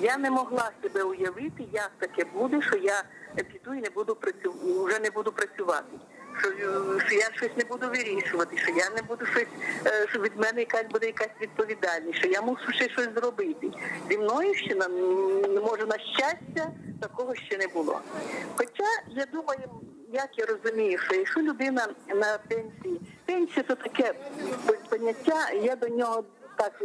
Я 0.00 0.16
не 0.16 0.30
могла 0.30 0.70
себе 0.82 1.02
уявити, 1.02 1.64
як 1.72 1.90
таке 1.98 2.24
буде, 2.34 2.62
що 2.62 2.76
я 2.76 3.02
піду 3.36 3.74
і 3.74 3.80
не 3.80 3.90
буду 3.90 4.14
працю... 4.14 4.54
вже 4.86 4.98
не 4.98 5.10
буду 5.10 5.32
працювати. 5.32 5.96
Що, 6.40 6.48
е, 6.48 7.00
що 7.06 7.14
я 7.14 7.30
щось 7.34 7.56
не 7.56 7.64
буду 7.64 7.88
вирішувати, 7.88 8.58
що 8.58 8.70
я 8.70 8.90
не 8.90 9.02
буду 9.02 9.26
щось, 9.26 9.46
е, 9.86 10.06
що 10.08 10.20
від 10.20 10.36
мене 10.36 10.60
якась 10.60 10.86
буде 10.90 11.06
якась 11.06 11.30
відповідальність, 11.40 12.18
що 12.18 12.28
я 12.28 12.42
мушу 12.42 12.72
ще 12.72 12.88
щось 12.88 13.08
зробити. 13.14 13.70
Зі 14.10 14.18
мною 14.18 14.54
ще 14.54 14.74
на 14.74 14.88
може 15.60 15.86
на 15.86 15.98
щастя 15.98 16.70
такого 17.00 17.34
ще 17.34 17.58
не 17.58 17.66
було. 17.66 18.00
Хоча 18.56 18.90
я 19.08 19.26
думаю, 19.32 19.70
як 20.12 20.38
я 20.38 20.46
розумію, 20.46 20.98
що 20.98 21.14
якщо 21.14 21.40
людина 21.40 21.88
на 22.08 22.38
пенсії, 22.48 23.00
пенсія 23.26 23.64
це 23.68 23.74
таке 23.74 24.14
поняття, 24.88 25.50
я 25.50 25.76
до 25.76 25.88
нього 25.88 26.24
так 26.56 26.72
е, 26.82 26.84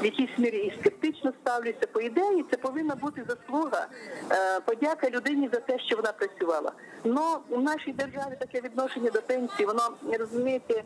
в 0.00 0.04
якійсь 0.04 0.38
мірі 0.38 0.56
і 0.58 0.78
скептично 0.80 1.32
ставлюся. 1.42 1.86
По 1.92 2.00
ідеї, 2.00 2.44
це 2.50 2.56
повинна 2.56 2.94
бути 2.94 3.24
заслуга, 3.28 3.86
е, 4.32 4.60
подяка 4.60 5.10
людині 5.10 5.48
за 5.52 5.60
те, 5.60 5.78
що 5.78 5.96
вона 5.96 6.12
працювала. 6.12 6.72
Но 7.04 7.40
в 7.48 7.62
нашій 7.62 7.92
державі 7.92 8.36
таке 8.40 8.60
відношення 8.60 9.10
до 9.10 9.22
пенсії, 9.22 9.66
воно 9.66 9.82
розумієте. 10.18 10.74
е, 10.74 10.84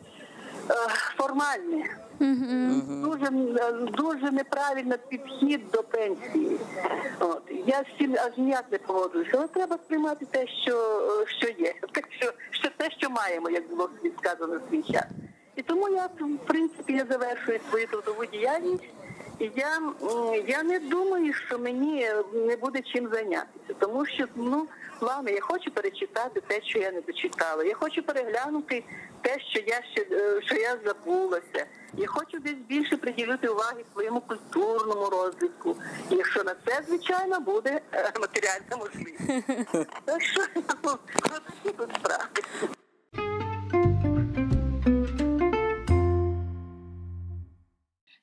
Формальне, 1.16 1.84
дуже 3.02 3.24
е, 3.60 3.72
дуже 3.72 4.30
неправильний 4.30 4.98
підхід 5.08 5.70
до 5.72 5.82
пенсії. 5.82 6.60
От 7.20 7.42
я 7.66 7.82
з 7.82 7.98
цим 7.98 8.16
аж 8.26 8.38
ніяк 8.38 8.64
не 8.72 8.78
погоджуюся. 8.78 9.30
Але 9.34 9.46
треба 9.48 9.76
сприймати 9.84 10.26
те, 10.30 10.46
що, 10.46 11.02
що 11.26 11.48
є, 11.48 11.74
що, 12.20 12.32
що 12.50 12.68
те, 12.76 12.90
що 12.98 13.10
маємо, 13.10 13.50
як 13.50 13.68
було 13.68 13.90
сказано 14.18 14.60
свій 14.70 14.82
час. 14.82 15.04
І 15.56 15.62
тому 15.62 15.88
я 15.88 16.06
в 16.06 16.46
принципі 16.46 16.92
я 16.92 17.06
завершую 17.10 17.60
свою 17.70 17.86
трудову 17.86 18.26
діяльність. 18.26 18.84
І 19.40 19.50
я, 19.56 19.80
я 20.46 20.62
не 20.62 20.78
думаю, 20.78 21.34
що 21.34 21.58
мені 21.58 22.10
не 22.34 22.56
буде 22.56 22.80
чим 22.80 23.08
зайнятися, 23.12 23.74
тому 23.78 24.06
що 24.06 24.24
ну 24.34 24.66
ладно, 25.00 25.30
я 25.30 25.40
хочу 25.40 25.70
перечитати 25.70 26.40
те, 26.40 26.62
що 26.62 26.78
я 26.78 26.92
не 26.92 27.00
дочитала. 27.00 27.64
Я 27.64 27.74
хочу 27.74 28.02
переглянути 28.02 28.84
те, 29.22 29.40
що 29.40 29.60
я 29.66 29.82
ще 29.82 30.06
е, 30.10 30.42
що 30.42 30.54
я 30.54 30.76
забулася. 30.84 31.66
Я 31.94 32.06
хочу 32.06 32.38
десь 32.38 32.60
більше 32.68 32.96
приділити 32.96 33.48
уваги 33.48 33.84
своєму 33.92 34.20
культурному 34.20 35.06
розвитку. 35.06 35.76
Якщо 36.10 36.44
на 36.44 36.54
це, 36.66 36.82
звичайно, 36.88 37.40
буде 37.40 37.80
е, 37.92 38.12
матеріальна 38.20 38.76
можливість. 38.76 39.86
Так 40.04 40.22
що 40.22 40.42
ну, 40.84 40.98
такі 41.22 41.76
тут 41.76 41.90
справи. 41.94 42.24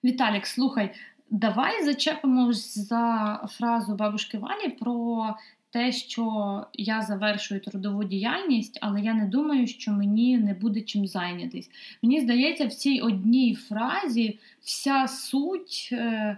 Віталік, 0.08 0.48
слухай, 0.48 0.94
давай 1.30 1.86
зачепимо 1.86 2.54
за 2.54 3.48
фразу 3.52 3.96
бабушки 3.96 4.38
Валі 4.38 4.70
про 4.70 5.36
те, 5.70 5.92
що 5.92 6.66
я 6.74 7.02
завершую 7.02 7.62
трудову 7.62 8.04
діяльність, 8.04 8.80
але 8.82 9.02
я 9.02 9.14
не 9.14 9.26
думаю, 9.26 9.68
що 9.68 9.92
мені 9.92 10.38
не 10.38 10.54
буде 10.54 10.82
чим 10.82 11.08
зайнятись. 11.08 11.70
Мені 12.04 12.22
здається, 12.22 12.66
в 12.66 12.74
цій 12.74 13.00
одній 13.00 13.56
фразі 13.56 14.40
вся 14.60 15.08
суть 15.08 15.90
е, 15.92 16.38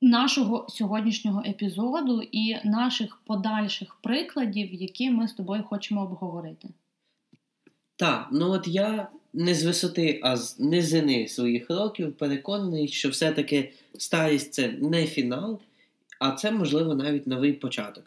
нашого 0.00 0.66
сьогоднішнього 0.68 1.42
епізоду 1.46 2.22
і 2.22 2.68
наших 2.68 3.16
подальших 3.16 3.94
прикладів, 3.94 4.74
які 4.74 5.10
ми 5.10 5.28
з 5.28 5.32
тобою 5.32 5.62
хочемо 5.62 6.02
обговорити. 6.02 6.68
Так, 7.96 8.28
ну 8.32 8.50
от 8.50 8.68
я 8.68 9.08
не 9.34 9.54
з 9.54 9.64
висоти, 9.64 10.20
а 10.22 10.36
з 10.36 10.60
низини 10.60 11.28
своїх 11.28 11.70
років 11.70 12.12
переконаний, 12.12 12.88
що 12.88 13.08
все-таки 13.08 13.72
старість 13.98 14.54
це 14.54 14.68
не 14.68 15.06
фінал, 15.06 15.60
а 16.18 16.30
це, 16.30 16.50
можливо, 16.50 16.94
навіть 16.94 17.26
новий 17.26 17.52
початок. 17.52 18.04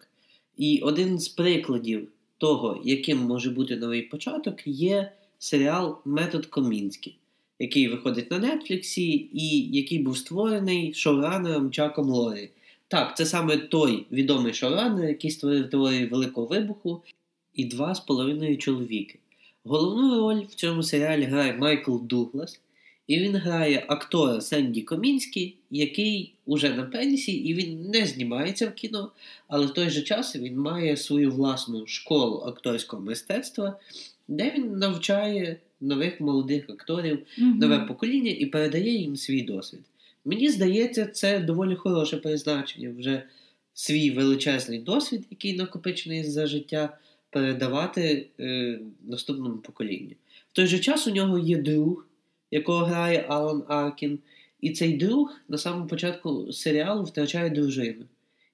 І 0.57 0.79
один 0.79 1.19
з 1.19 1.27
прикладів 1.27 2.07
того, 2.37 2.81
яким 2.85 3.17
може 3.17 3.49
бути 3.49 3.75
новий 3.75 4.01
початок, 4.01 4.67
є 4.67 5.11
серіал 5.39 5.97
Метод 6.05 6.45
Комінський, 6.45 7.17
який 7.59 7.87
виходить 7.87 8.31
на 8.31 8.39
Нетфліксі 8.39 9.29
і 9.33 9.69
який 9.71 9.99
був 9.99 10.17
створений 10.17 10.93
шоуранером 10.93 11.71
Чаком 11.71 12.09
Лорі. 12.09 12.49
Так, 12.87 13.17
це 13.17 13.25
саме 13.25 13.57
той 13.57 14.05
відомий 14.11 14.53
шоуранер, 14.53 15.09
який 15.09 15.31
створив 15.31 15.69
теорію 15.69 16.09
Великого 16.09 16.47
Вибуху 16.47 17.01
і 17.53 17.65
два 17.65 17.95
з 17.95 17.99
половиною 17.99 18.57
чоловіки. 18.57 19.19
Головну 19.69 20.19
роль 20.19 20.41
в 20.49 20.55
цьому 20.55 20.83
серіалі 20.83 21.23
грає 21.23 21.53
Майкл 21.53 21.97
Дуглас, 22.03 22.59
і 23.07 23.19
він 23.19 23.35
грає 23.35 23.85
актора 23.87 24.41
Сенді 24.41 24.81
Комінський, 24.81 25.57
який 25.71 26.33
уже 26.45 26.69
на 26.73 26.83
пенсії, 26.83 27.49
і 27.49 27.53
він 27.53 27.89
не 27.89 28.05
знімається 28.05 28.67
в 28.67 28.73
кіно, 28.73 29.11
але 29.47 29.65
в 29.65 29.73
той 29.73 29.89
же 29.89 30.01
час 30.01 30.35
він 30.35 30.57
має 30.57 30.97
свою 30.97 31.31
власну 31.31 31.87
школу 31.87 32.37
акторського 32.37 33.01
мистецтва, 33.03 33.79
де 34.27 34.53
він 34.57 34.77
навчає 34.77 35.57
нових 35.81 36.21
молодих 36.21 36.69
акторів, 36.69 37.19
Мгм. 37.37 37.59
нове 37.59 37.79
покоління 37.79 38.31
і 38.31 38.45
передає 38.45 38.91
їм 38.91 39.15
свій 39.15 39.41
досвід. 39.41 39.81
Мені 40.25 40.49
здається, 40.49 41.05
це 41.05 41.39
доволі 41.39 41.75
хороше 41.75 42.17
призначення 42.17 42.93
вже 42.97 43.23
свій 43.73 44.11
величезний 44.11 44.79
досвід, 44.79 45.23
який 45.31 45.55
накопичений 45.57 46.23
за 46.23 46.47
життя, 46.47 46.97
передавати 47.35 48.27
е, 48.39 48.79
наступному 49.03 49.57
поколінню. 49.57 50.15
В 50.51 50.55
той 50.55 50.67
же 50.67 50.79
час 50.79 51.07
у 51.07 51.11
нього 51.11 51.39
є 51.39 51.57
друг, 51.57 52.07
якого 52.51 52.85
грає 52.85 53.25
Алан 53.27 53.63
Аркін, 53.67 54.19
і 54.61 54.69
цей 54.69 54.93
друг 54.93 55.39
на 55.49 55.57
самому 55.57 55.87
початку 55.87 56.51
серіалу 56.51 57.03
втрачає 57.03 57.49
дружину. 57.49 58.05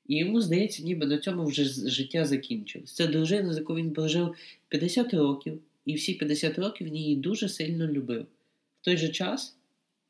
І 0.07 0.17
йому 0.17 0.41
здається, 0.41 0.83
ніби 0.83 1.05
на 1.05 1.17
цьому 1.17 1.45
вже 1.45 1.89
життя 1.89 2.25
закінчилось. 2.25 2.93
Це 2.93 3.07
дружина, 3.07 3.53
з 3.53 3.57
якою 3.57 3.83
він 3.83 3.93
прожив 3.93 4.35
50 4.69 5.13
років, 5.13 5.59
і 5.85 5.93
всі 5.93 6.13
50 6.13 6.59
років 6.59 6.87
він 6.87 6.95
її 6.95 7.15
дуже 7.15 7.49
сильно 7.49 7.87
любив. 7.87 8.25
В 8.81 8.85
той 8.85 8.97
же 8.97 9.09
час, 9.09 9.55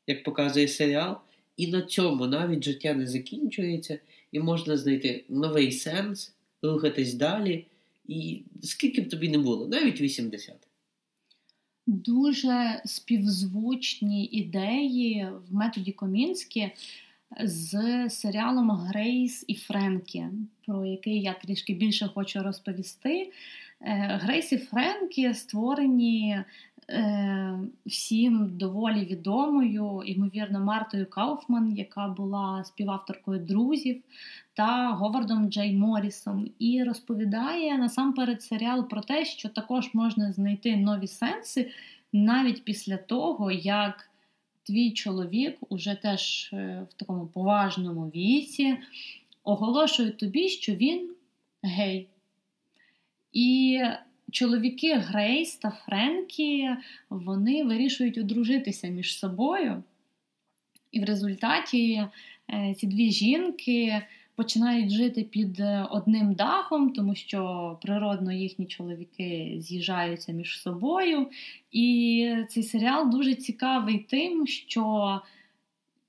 як 0.06 0.24
показує 0.24 0.68
серіал, 0.68 1.16
і 1.56 1.66
на 1.66 1.82
цьому 1.82 2.26
навіть 2.26 2.64
життя 2.64 2.94
не 2.94 3.06
закінчується, 3.06 3.98
і 4.32 4.40
можна 4.40 4.76
знайти 4.76 5.24
новий 5.28 5.72
сенс, 5.72 6.34
рухатись 6.62 7.14
далі. 7.14 7.66
І 8.04 8.44
скільки 8.62 9.00
б 9.00 9.08
тобі 9.08 9.28
не 9.28 9.38
було, 9.38 9.68
навіть 9.68 10.00
80. 10.00 10.68
дуже 11.86 12.82
співзвучні 12.84 14.24
ідеї 14.24 15.28
в 15.48 15.54
методі 15.54 15.92
Комінські. 15.92 16.70
з 17.40 18.08
серіалом 18.10 18.70
Грейс 18.70 19.44
і 19.48 19.54
Френкі, 19.54 20.24
про 20.66 20.86
який 20.86 21.20
я 21.20 21.32
трішки 21.32 21.74
більше 21.74 22.08
хочу 22.08 22.42
розповісти. 22.42 23.32
Е, 23.80 24.18
Грейс 24.22 24.52
і 24.52 24.58
Френкі 24.58 25.34
створені 25.34 26.44
всім 27.86 28.56
доволі 28.56 29.04
відомою, 29.04 30.02
ймовірно, 30.06 30.60
Мартою 30.60 31.06
Кауфман, 31.10 31.76
яка 31.76 32.08
була 32.08 32.64
співавторкою 32.64 33.40
друзів, 33.40 34.02
та 34.54 34.90
Говардом 34.90 35.50
Джей 35.50 35.72
Моррісом. 35.72 36.50
І 36.58 36.84
розповідає 36.84 37.78
насамперед 37.78 38.42
серіал 38.42 38.88
про 38.88 39.00
те, 39.00 39.24
що 39.24 39.48
також 39.48 39.94
можна 39.94 40.32
знайти 40.32 40.76
нові 40.76 41.06
сенси 41.06 41.70
навіть 42.12 42.64
після 42.64 42.96
того, 42.96 43.50
як 43.50 44.10
твій 44.62 44.90
чоловік 44.90 45.58
уже 45.68 45.94
теж 45.94 46.50
е, 46.52 46.86
в 46.90 46.94
такому 46.94 47.26
поважному 47.26 48.06
віці 48.06 48.76
оголошує 49.44 50.10
тобі, 50.10 50.48
що 50.48 50.74
він 50.74 51.14
гей. 51.62 52.08
І 53.32 53.80
чоловіки 54.32 54.94
Грейс 54.94 55.56
та 55.56 55.70
Френкі 55.70 56.70
вони 57.10 57.64
вирішують 57.64 58.18
одружитися 58.18 58.88
між 58.88 59.18
собою. 59.18 59.82
І 60.92 61.00
в 61.00 61.04
результаті 61.04 62.02
е, 62.50 62.74
ці 62.78 62.86
дві 62.86 63.10
жінки 63.10 64.02
починають 64.36 64.90
жити 64.90 65.22
під 65.22 65.60
е, 65.60 65.86
одним 65.90 66.34
дахом, 66.34 66.90
тому 66.90 67.14
що 67.14 67.78
природно 67.82 68.32
їхні 68.32 68.66
чоловіки 68.66 69.56
з'їжджаються 69.58 70.32
між 70.32 70.60
собою. 70.60 71.26
І 71.72 72.36
цей 72.48 72.62
серіал 72.62 73.10
дуже 73.10 73.34
цікавий 73.34 73.98
тим, 73.98 74.46
що 74.46 75.20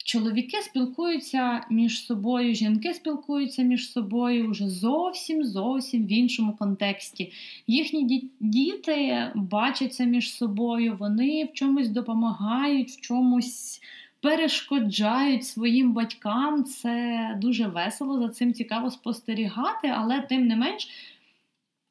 чоловіки 0.04 0.58
спілкуються 0.62 1.66
між 1.70 2.06
собою, 2.06 2.56
жінки 2.56 2.94
спілкуються 2.94 3.62
між 3.62 3.92
собою 3.92 4.52
вже 4.52 4.70
зовсім 4.70 5.44
зовсім 5.44 6.06
в 6.06 6.12
іншому 6.12 6.56
контексті. 6.60 7.32
Їхні 7.68 8.30
діти 8.40 9.32
бачаться 9.36 10.04
між 10.04 10.34
собою, 10.34 10.98
вони 11.00 11.46
в 11.46 11.54
чомусь 11.54 11.90
допомагають, 11.90 12.90
в 12.90 13.02
чомусь 13.02 13.82
перешкоджають 14.24 15.46
своїм 15.46 15.94
батькам. 15.94 16.64
Це 16.64 17.38
дуже 17.42 17.68
весело, 17.68 18.20
за 18.20 18.30
цим 18.30 18.54
цікаво 18.54 18.92
спостерігати, 18.92 19.88
але 19.88 20.22
тим 20.22 20.48
не 20.48 20.56
менш. 20.56 20.90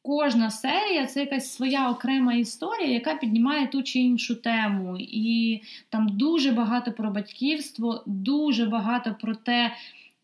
Кожна 0.04 0.50
серія 0.50 1.06
це 1.06 1.20
якась 1.20 1.52
своя 1.52 1.90
окрема 1.90 2.34
історія, 2.34 2.88
яка 2.88 3.14
піднімає 3.14 3.66
ту 3.66 3.82
чи 3.82 3.98
іншу 3.98 4.34
тему. 4.34 4.96
І 5.00 5.60
там 5.88 6.08
дуже 6.08 6.52
багато 6.52 6.92
про 6.92 7.10
батьківство, 7.10 8.02
дуже 8.06 8.66
багато 8.66 9.16
про 9.20 9.34
те, 9.34 9.72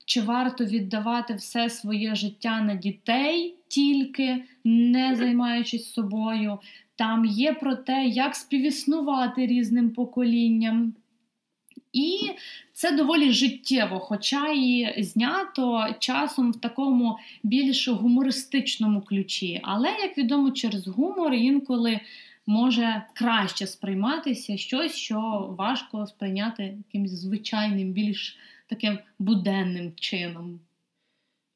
чи 0.05 0.21
варто 0.21 0.65
віддавати 0.65 1.35
все 1.35 1.71
своє 1.71 2.15
життя 2.15 2.61
на 2.61 2.75
дітей, 2.75 3.55
тільки 3.69 4.45
не 4.65 5.17
займаючись 5.17 5.93
собою. 5.93 6.59
Там 6.97 7.25
є 7.25 7.53
про 7.53 7.77
те, 7.77 8.05
як 8.05 8.35
співіснувати 8.35 9.47
різним 9.47 9.91
поколінням. 9.91 10.95
І 11.93 12.31
це 12.73 12.93
доволі 12.93 13.33
життєво, 13.33 13.99
хоча 14.01 14.49
і 14.49 14.95
знято 15.03 15.87
часом 15.99 16.53
в 16.53 16.61
такому 16.61 17.19
більш 17.43 17.89
гумористичному 17.89 19.01
ключі. 19.01 19.61
Але, 19.63 19.89
як 19.89 20.19
відомо, 20.19 20.51
через 20.51 20.89
гумор 20.89 21.35
інколи 21.35 22.01
може 22.47 23.03
краще 23.15 23.67
сприйматися 23.67 24.57
щось, 24.57 24.95
що 24.95 25.49
важко 25.59 26.07
сприйняти 26.07 26.63
якимось 26.63 27.11
звичайним, 27.11 27.93
більш 27.93 28.39
таким 28.67 28.99
буденним 29.19 29.93
чином. 29.97 30.61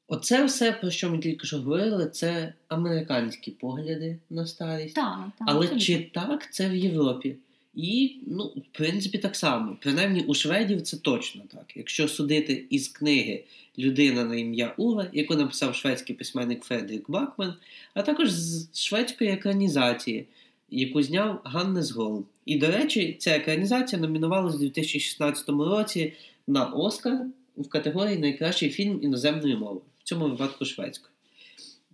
Оце 0.07 0.45
все, 0.45 0.71
про 0.71 0.91
що 0.91 1.09
ми 1.09 1.17
тільки 1.17 1.47
що 1.47 1.57
говорили, 1.57 2.09
це 2.09 2.53
американські 2.67 3.51
погляди 3.51 4.19
на 4.29 4.45
старість. 4.45 4.95
Так, 4.95 5.19
так, 5.37 5.47
Але 5.47 5.59
абсолютно. 5.59 5.79
чи 5.79 6.09
так 6.13 6.53
це 6.53 6.69
в 6.69 6.75
Європі? 6.75 7.35
І, 7.75 8.15
ну, 8.27 8.43
в 8.45 8.77
принципі, 8.77 9.17
так 9.17 9.35
само. 9.35 9.77
Принаймні 9.81 10.21
у 10.21 10.33
шведів 10.33 10.81
це 10.81 10.97
точно 10.97 11.41
так. 11.51 11.65
Якщо 11.75 12.07
судити 12.07 12.65
із 12.69 12.87
книги 12.87 13.43
Людина 13.79 14.23
на 14.23 14.35
ім'я 14.35 14.73
Уве, 14.77 15.09
яку 15.13 15.35
написав 15.35 15.75
шведський 15.75 16.15
письменник 16.15 16.63
Фредерік 16.63 17.09
Бакман, 17.09 17.53
а 17.93 18.01
також 18.01 18.31
з 18.31 18.79
шведської 18.79 19.29
екранізації, 19.29 20.25
яку 20.69 21.03
зняв 21.03 21.41
Ганнес 21.43 21.91
Голм. 21.91 22.25
І, 22.45 22.57
до 22.57 22.67
речі, 22.67 23.15
ця 23.19 23.35
екранізація 23.35 24.01
номінувалась 24.01 24.55
у 24.55 24.57
2016 24.57 25.49
році 25.49 26.13
на 26.47 26.65
Оскар 26.65 27.25
в 27.57 27.67
категорії 27.69 28.17
Найкращий 28.17 28.69
фільм 28.69 28.99
іноземної 29.03 29.55
мови, 29.55 29.81
в 29.99 30.03
цьому 30.03 30.29
випадку 30.29 30.65
шведською. 30.65 31.13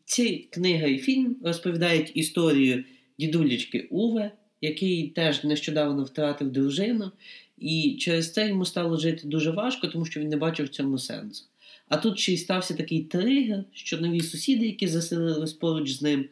Ці 0.05 0.47
книга 0.49 0.87
і 0.87 0.97
фільм 0.97 1.35
розповідають 1.43 2.11
історію 2.15 2.83
дідулечки 3.19 3.87
Уве 3.89 4.31
який 4.61 5.07
теж 5.07 5.43
нещодавно 5.43 6.03
втратив 6.03 6.51
дружину, 6.51 7.11
і 7.57 7.97
через 7.99 8.33
це 8.33 8.47
йому 8.47 8.65
стало 8.65 8.97
жити 8.97 9.27
дуже 9.27 9.51
важко, 9.51 9.87
тому 9.87 10.05
що 10.05 10.19
він 10.19 10.29
не 10.29 10.37
бачив 10.37 10.65
в 10.65 10.69
цьому 10.69 10.97
сенсу. 10.97 11.45
А 11.87 11.97
тут 11.97 12.19
ще 12.19 12.33
й 12.33 12.37
стався 12.37 12.73
такий 12.73 13.03
тригер, 13.03 13.63
що 13.73 13.97
нові 13.97 14.21
сусіди, 14.21 14.65
які 14.65 14.87
заселились 14.87 15.53
поруч 15.53 15.91
з 15.91 16.01
ним, 16.01 16.25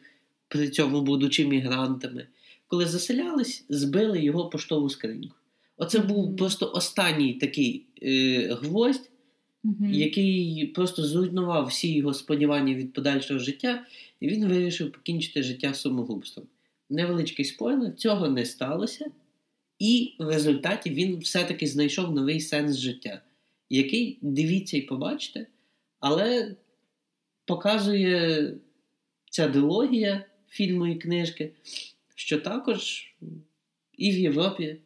при 0.48 0.68
цьому 0.68 1.02
будучи 1.02 1.46
мігрантами, 1.46 2.26
коли 2.66 2.86
заселялись, 2.86 3.64
збили 3.68 4.22
його 4.22 4.48
поштову 4.48 4.90
скриньку. 4.90 5.34
Оце 5.76 5.98
був 5.98 6.36
просто 6.36 6.72
останній 6.74 7.34
такий 7.34 7.86
е, 8.02 8.54
гвоздь, 8.62 9.10
Мгм. 9.62 9.94
який 9.94 10.66
просто 10.66 11.02
зруйнував 11.06 11.66
всі 11.66 11.94
його 11.94 12.14
сподівання 12.14 12.74
від 12.74 12.92
подальшого 12.92 13.40
життя, 13.40 13.86
і 14.20 14.28
він 14.28 14.48
вирішив 14.48 14.92
покінчити 14.92 15.42
життя 15.42 15.74
самогубством. 15.74 16.46
Невеличкий 16.90 17.44
спойлер, 17.44 17.94
цього 17.94 18.28
не 18.28 18.44
сталося, 18.44 19.10
і 19.78 20.14
в 20.18 20.28
результаті 20.28 20.90
він 20.90 21.18
все-таки 21.18 21.66
знайшов 21.66 22.14
новий 22.14 22.40
сенс 22.40 22.76
життя, 22.76 23.22
який 23.70 24.18
дивіться 24.22 24.76
і 24.76 24.82
побачите, 24.82 25.46
але 26.00 26.56
показує 27.44 28.54
ця 29.30 29.48
дилогія 29.48 30.24
фільму 30.48 30.86
і 30.86 30.94
книжки, 30.94 31.52
що 32.14 32.40
також 32.40 33.12
і 33.98 34.10
в 34.10 34.18
Європі 34.18 34.80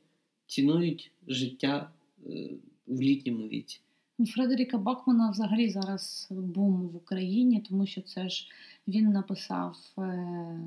цінують 0.46 1.12
життя 1.28 1.90
е, 2.26 2.50
в 2.86 3.00
літньому 3.00 3.48
віці. 3.48 3.80
Фредеріка 4.26 4.78
Бакмана 4.78 5.30
взагалі 5.30 5.68
зараз 5.68 6.28
бум 6.30 6.88
в 6.88 6.96
Україні, 6.96 7.64
тому 7.68 7.86
що 7.86 8.00
це 8.00 8.28
ж 8.28 8.48
він 8.88 9.10
написав 9.10 9.76
е, 9.98 10.60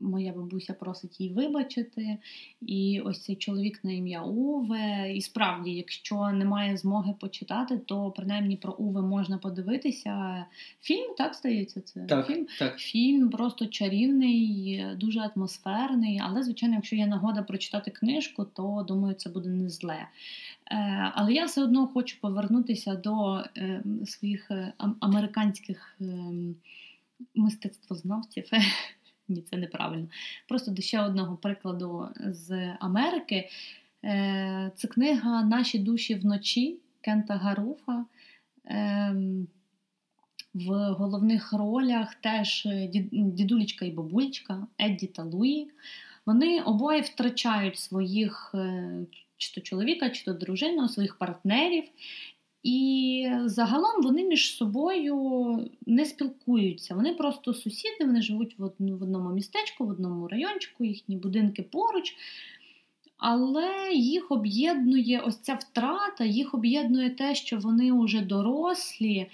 Моя 0.00 0.32
бабуся 0.32 0.74
просить 0.74 1.20
їй 1.20 1.28
вибачити. 1.28 2.18
І 2.60 3.02
ось 3.04 3.22
цей 3.22 3.36
чоловік 3.36 3.84
на 3.84 3.92
ім'я 3.92 4.22
Уве. 4.22 5.12
І 5.14 5.20
справді, 5.20 5.70
якщо 5.70 6.30
немає 6.30 6.76
змоги 6.76 7.14
почитати, 7.20 7.78
то 7.78 8.10
принаймні 8.10 8.56
про 8.56 8.72
Уве 8.72 9.02
можна 9.02 9.38
подивитися. 9.38 10.44
Фільм 10.80 11.14
так 11.18 11.34
стається. 11.34 11.80
Це 11.80 12.00
Так, 12.00 12.26
фільм. 12.26 12.46
так. 12.58 12.78
Фільм 12.78 13.30
просто 13.30 13.66
чарівний, 13.66 14.84
дуже 14.96 15.20
атмосферний. 15.20 16.20
Але, 16.24 16.42
звичайно, 16.42 16.74
якщо 16.74 16.96
є 16.96 17.06
нагода 17.06 17.42
прочитати 17.42 17.90
книжку, 17.90 18.44
то 18.44 18.84
думаю, 18.88 19.14
це 19.14 19.30
буде 19.30 19.48
не 19.48 19.68
зле. 19.68 20.08
Е, 20.70 21.12
але 21.14 21.32
я 21.32 21.44
все 21.44 21.62
одно 21.62 21.86
хочу 21.86 22.20
повернутися 22.20 22.94
до 22.94 23.44
е, 23.56 23.82
своїх 24.06 24.50
е, 24.50 24.72
американських 25.00 25.96
е, 26.00 26.04
мистецтвознавців. 27.34 28.44
Ні, 29.28 29.42
це 29.42 29.56
неправильно. 29.56 30.08
Просто 30.48 30.70
до 30.70 30.82
ще 30.82 31.00
одного 31.00 31.36
прикладу 31.36 32.08
з 32.16 32.76
Америки. 32.80 33.48
Е, 34.04 34.72
Це 34.76 34.88
книга 34.88 35.42
Наші 35.42 35.78
душі 35.78 36.14
вночі 36.14 36.78
Кента 37.00 37.34
Гаруфа. 37.34 38.04
Ем, 38.64 39.46
В 40.54 40.92
головних 40.92 41.52
ролях 41.52 42.14
теж 42.14 42.68
дідулечка 43.12 43.84
і 43.84 43.90
бабулечка 43.90 44.66
Едді 44.78 45.06
та 45.06 45.22
Луї. 45.22 45.70
Вони 46.26 46.60
обоє 46.62 47.00
втрачають 47.00 47.78
своїх 47.78 48.50
е, 48.54 48.92
чи 49.36 49.54
то 49.54 49.60
чоловіка, 49.60 50.10
чи 50.10 50.24
то 50.24 50.32
дружину, 50.32 50.88
своїх 50.88 51.18
партнерів. 51.18 51.84
І 52.68 53.30
загалом 53.44 54.02
вони 54.02 54.24
між 54.24 54.56
собою 54.56 55.16
не 55.86 56.04
спілкуються. 56.04 56.94
Вони 56.94 57.14
просто 57.14 57.54
сусіди, 57.54 58.04
вони 58.04 58.22
живуть 58.22 58.58
в 58.58 59.02
одному 59.02 59.30
містечку, 59.30 59.86
в 59.86 59.88
одному 59.88 60.28
райончику, 60.28 60.84
їхні 60.84 61.16
будинки 61.16 61.62
поруч. 61.62 62.16
Але 63.16 63.92
їх 63.94 64.30
об'єднує 64.30 65.20
ось 65.20 65.38
ця 65.38 65.54
втрата, 65.54 66.24
їх 66.24 66.54
об'єднує 66.54 67.10
те, 67.10 67.34
що 67.34 67.58
вони 67.58 67.92
вже 67.92 68.20
дорослі, 68.20 69.26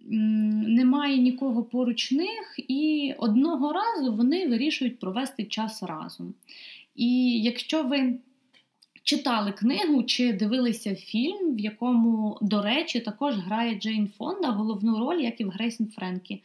немає 0.00 1.18
нікого 1.18 1.62
поруч 1.62 2.12
них, 2.12 2.54
і 2.68 3.14
одного 3.18 3.72
разу 3.72 4.14
вони 4.14 4.48
вирішують 4.48 4.98
провести 4.98 5.44
час 5.44 5.82
разом. 5.82 6.34
І 6.96 7.40
якщо 7.42 7.82
ви 7.82 8.18
читали 9.02 9.52
книгу 9.52 10.02
чи 10.02 10.32
дивилися 10.32 10.94
фільм, 10.94 11.54
в 11.54 11.58
якому, 11.58 12.38
до 12.40 12.62
речі, 12.62 13.00
також 13.00 13.34
грає 13.36 13.74
Джейн 13.74 14.10
Фонда 14.18 14.48
головну 14.48 14.98
роль, 14.98 15.20
як 15.20 15.40
і 15.40 15.44
в 15.44 15.50
Грейсін 15.50 15.86
Френкі. 15.86 16.42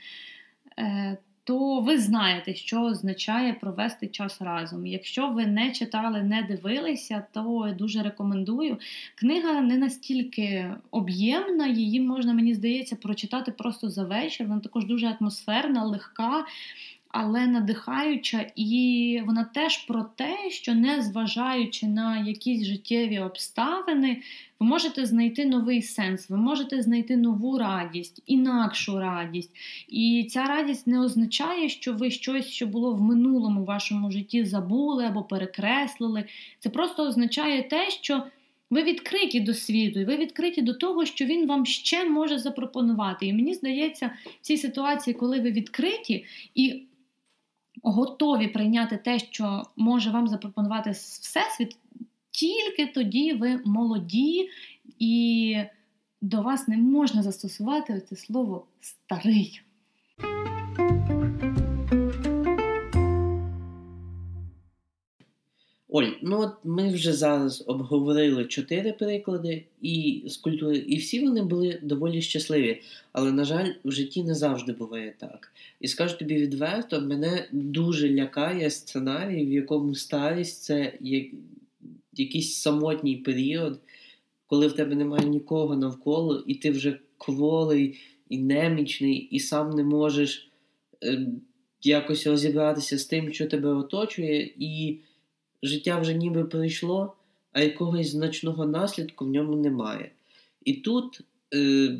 Е, 0.79 1.17
то 1.47 1.79
ви 1.79 1.97
знаєте, 1.97 2.55
що 2.55 2.81
означає 2.81 3.53
провести 3.53 4.07
час 4.07 4.41
разом. 4.41 4.85
Якщо 4.87 5.29
ви 5.29 5.45
не 5.45 5.71
читали, 5.71 6.23
не 6.23 6.41
дивилися, 6.41 7.23
то 7.33 7.75
дуже 7.77 8.03
рекомендую. 8.03 8.77
Книга 9.15 9.61
не 9.61 9.77
настільки 9.77 10.71
об'ємна, 10.91 11.67
її 11.67 12.01
можна, 12.01 12.33
мені 12.33 12.53
здається, 12.53 12.95
прочитати 12.95 13.51
просто 13.51 13.89
за 13.89 14.03
вечір. 14.03 14.47
Вона 14.47 14.61
також 14.61 14.85
дуже 14.85 15.15
атмосферна, 15.19 15.83
легка 15.83 16.45
але 17.09 17.47
надихаюча, 17.47 18.45
і 18.55 19.21
вона 19.25 19.43
теж 19.43 19.77
про 19.77 20.03
те, 20.03 20.37
що 20.49 20.73
незважаючи 20.73 21.87
на 21.87 22.19
якісь 22.25 22.65
життєві 22.65 23.19
обставини, 23.19 24.21
ви 24.59 24.67
можете 24.67 25.05
знайти 25.05 25.45
новий 25.45 25.81
сенс, 25.81 26.29
ви 26.29 26.37
можете 26.37 26.81
знайти 26.81 27.17
нову 27.17 27.57
радість, 27.57 28.23
інакшу 28.27 28.99
радість. 28.99 29.51
І 29.87 30.27
ця 30.31 30.43
радість 30.43 30.87
не 30.87 30.99
означає, 31.01 31.69
що 31.69 31.93
ви 31.93 32.11
щось, 32.11 32.47
що 32.47 32.67
було 32.67 32.93
в 32.93 33.01
минулому 33.01 33.65
вашому 33.65 34.11
житті, 34.11 34.45
забули 34.45 35.05
або 35.05 35.23
перекреслили. 35.23 36.23
Це 36.59 36.69
просто 36.69 37.03
означає 37.03 37.63
те, 37.63 37.89
що. 37.89 38.23
Ви 38.69 38.83
відкриті 38.83 39.39
до 39.39 39.53
світу, 39.53 39.99
і 39.99 40.05
ви 40.05 40.17
відкриті 40.17 40.61
до 40.61 40.73
того, 40.73 41.05
що 41.05 41.25
він 41.25 41.47
вам 41.47 41.65
ще 41.65 42.09
може 42.09 42.39
запропонувати. 42.39 43.25
І 43.25 43.33
мені 43.33 43.53
здається, 43.53 44.11
в 44.25 44.41
цій 44.41 44.57
ситуації, 44.57 45.13
коли 45.13 45.39
ви 45.39 45.51
відкриті 45.51 46.25
і 46.55 46.83
готові 47.91 48.47
прийняти 48.47 48.97
те, 48.97 49.19
що 49.19 49.63
може 49.75 50.09
вам 50.09 50.27
запропонувати 50.27 50.91
Всесвіт, 50.91 51.77
тільки 52.31 52.87
тоді 52.87 53.33
ви 53.33 53.61
молоді, 53.65 54.49
і 54.99 55.57
до 56.21 56.41
вас 56.41 56.67
не 56.67 56.77
можна 56.77 57.23
застосувати 57.23 58.01
це 58.09 58.15
слово 58.15 58.67
старий. 58.81 59.61
Оль, 65.97 66.11
ну 66.21 66.41
от 66.41 66.51
ми 66.63 66.89
вже 66.89 67.13
зараз 67.13 67.63
обговорили 67.67 68.45
чотири 68.45 68.93
приклади 68.93 69.63
і 69.81 70.23
з 70.27 70.37
культури, 70.37 70.77
і 70.77 70.97
всі 70.97 71.25
вони 71.25 71.43
були 71.43 71.79
доволі 71.83 72.21
щасливі. 72.21 72.81
Але, 73.11 73.31
на 73.31 73.45
жаль, 73.45 73.71
в 73.83 73.91
житті 73.91 74.23
не 74.23 74.35
завжди 74.35 74.71
буває 74.71 75.13
так. 75.17 75.51
І 75.79 75.87
скажу 75.87 76.17
тобі 76.17 76.35
відверто, 76.35 77.01
мене 77.01 77.47
дуже 77.51 78.09
лякає 78.09 78.69
сценарій, 78.69 79.45
в 79.45 79.51
якому 79.51 79.95
старість 79.95 80.63
це 80.63 80.93
якийсь 82.13 82.55
самотній 82.55 83.15
період, 83.15 83.79
коли 84.47 84.67
в 84.67 84.73
тебе 84.73 84.95
немає 84.95 85.25
нікого 85.25 85.75
навколо, 85.75 86.43
і 86.47 86.55
ти 86.55 86.71
вже 86.71 86.99
кволий 87.17 87.99
і 88.29 88.37
немічний, 88.37 89.15
і 89.15 89.39
сам 89.39 89.69
не 89.69 89.83
можеш 89.83 90.49
е, 91.03 91.27
якось 91.83 92.27
розібратися 92.27 92.97
з 92.97 93.05
тим, 93.05 93.33
що 93.33 93.47
тебе 93.47 93.69
оточує. 93.69 94.53
і 94.59 94.97
життя 95.63 95.99
вже 95.99 96.13
ніби 96.13 96.43
пройшло, 96.43 97.13
а 97.51 97.61
якогось 97.61 98.11
значного 98.11 98.65
наслідку 98.65 99.25
в 99.25 99.29
ньому 99.29 99.55
немає. 99.55 100.11
І 100.65 100.73
тут 100.73 101.21
е, 101.53 101.97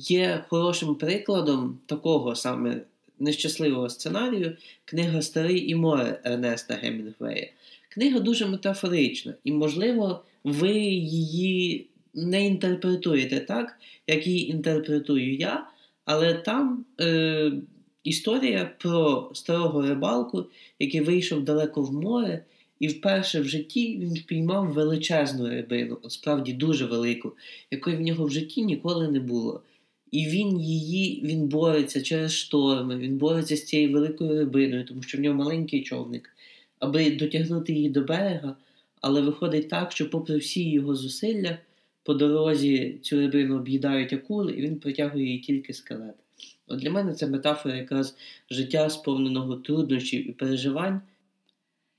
є 0.00 0.44
хорошим 0.48 0.94
прикладом 0.94 1.78
такого 1.86 2.34
саме 2.34 2.82
нещасливого 3.18 3.88
сценарію 3.88 4.56
книга 4.84 5.22
Старий 5.22 5.70
і 5.70 5.74
море 5.74 6.20
Ернеста 6.24 6.74
Гемінгвея. 6.74 7.50
Книга 7.88 8.20
дуже 8.20 8.46
метафорична, 8.46 9.34
і, 9.44 9.52
можливо, 9.52 10.22
ви 10.44 10.72
її 10.72 11.86
не 12.14 12.46
інтерпретуєте 12.46 13.40
так, 13.40 13.78
як 14.06 14.26
її 14.26 14.50
інтерпретую 14.50 15.36
я, 15.36 15.66
але 16.04 16.34
там 16.34 16.84
е, 17.00 17.52
історія 18.04 18.70
про 18.78 19.30
старого 19.34 19.82
рибалку, 19.82 20.44
який 20.78 21.00
вийшов 21.00 21.44
далеко 21.44 21.82
в 21.82 21.92
море, 21.92 22.44
і 22.80 22.88
вперше 22.88 23.40
в 23.40 23.44
житті 23.44 23.98
він 23.98 24.14
впіймав 24.14 24.72
величезну 24.72 25.48
рибину, 25.48 25.98
от 26.02 26.12
справді 26.12 26.52
дуже 26.52 26.86
велику, 26.86 27.32
якої 27.70 27.96
в 27.96 28.00
нього 28.00 28.24
в 28.24 28.30
житті 28.30 28.64
ніколи 28.64 29.08
не 29.08 29.20
було. 29.20 29.62
І 30.10 30.26
він 30.26 30.60
її 30.60 31.22
він 31.24 31.48
бореться 31.48 32.02
через 32.02 32.32
шторми, 32.32 32.96
він 32.96 33.18
бореться 33.18 33.56
з 33.56 33.64
цією 33.64 33.92
великою 33.92 34.38
рибиною, 34.38 34.84
тому 34.84 35.02
що 35.02 35.18
в 35.18 35.20
нього 35.20 35.36
маленький 35.36 35.82
човник, 35.82 36.30
аби 36.78 37.10
дотягнути 37.10 37.72
її 37.72 37.90
до 37.90 38.00
берега. 38.00 38.56
Але 39.00 39.20
виходить 39.20 39.68
так, 39.68 39.92
що, 39.92 40.10
попри 40.10 40.36
всі 40.36 40.70
його 40.70 40.94
зусилля, 40.94 41.58
по 42.02 42.14
дорозі 42.14 42.98
цю 43.02 43.16
рибину 43.16 43.56
об'їдають 43.56 44.12
акули, 44.12 44.52
і 44.52 44.62
він 44.62 44.76
притягує 44.76 45.26
її 45.26 45.38
тільки 45.38 45.72
скелет. 45.72 46.14
От 46.68 46.78
для 46.78 46.90
мене 46.90 47.14
це 47.14 47.26
метафора 47.26 47.76
якраз 47.76 48.16
життя, 48.50 48.90
сповненого 48.90 49.56
труднощів 49.56 50.28
і 50.28 50.32
переживань. 50.32 51.00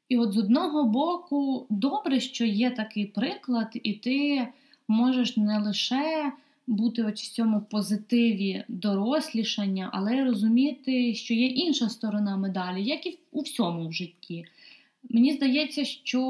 І 0.09 0.17
от 0.17 0.31
з 0.31 0.37
одного 0.37 0.83
боку, 0.83 1.67
добре, 1.69 2.19
що 2.19 2.45
є 2.45 2.71
такий 2.71 3.05
приклад, 3.05 3.67
і 3.73 3.93
ти 3.93 4.47
можеш 4.87 5.37
не 5.37 5.59
лише 5.59 6.31
бути 6.67 7.03
в 7.03 7.13
цьому 7.13 7.61
позитиві 7.61 8.63
дорослішання, 8.67 9.89
але 9.93 10.15
й 10.15 10.23
розуміти, 10.23 11.15
що 11.15 11.33
є 11.33 11.47
інша 11.47 11.89
сторона 11.89 12.37
медалі, 12.37 12.83
як 12.83 13.05
і 13.05 13.17
у 13.31 13.41
всьому 13.41 13.87
в 13.87 13.93
житті. 13.93 14.45
Мені 15.09 15.33
здається, 15.33 15.85
що 15.85 16.21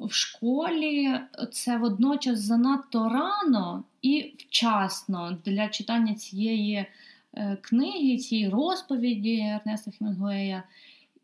в 0.00 0.12
школі 0.12 1.10
це 1.52 1.78
водночас 1.78 2.38
занадто 2.40 3.08
рано 3.08 3.84
і 4.02 4.34
вчасно 4.38 5.38
для 5.44 5.68
читання 5.68 6.14
цієї 6.14 6.86
книги, 7.60 8.16
цієї 8.16 8.48
розповіді 8.48 9.36
Ернеста 9.36 9.90
Хемінгуея. 9.98 10.62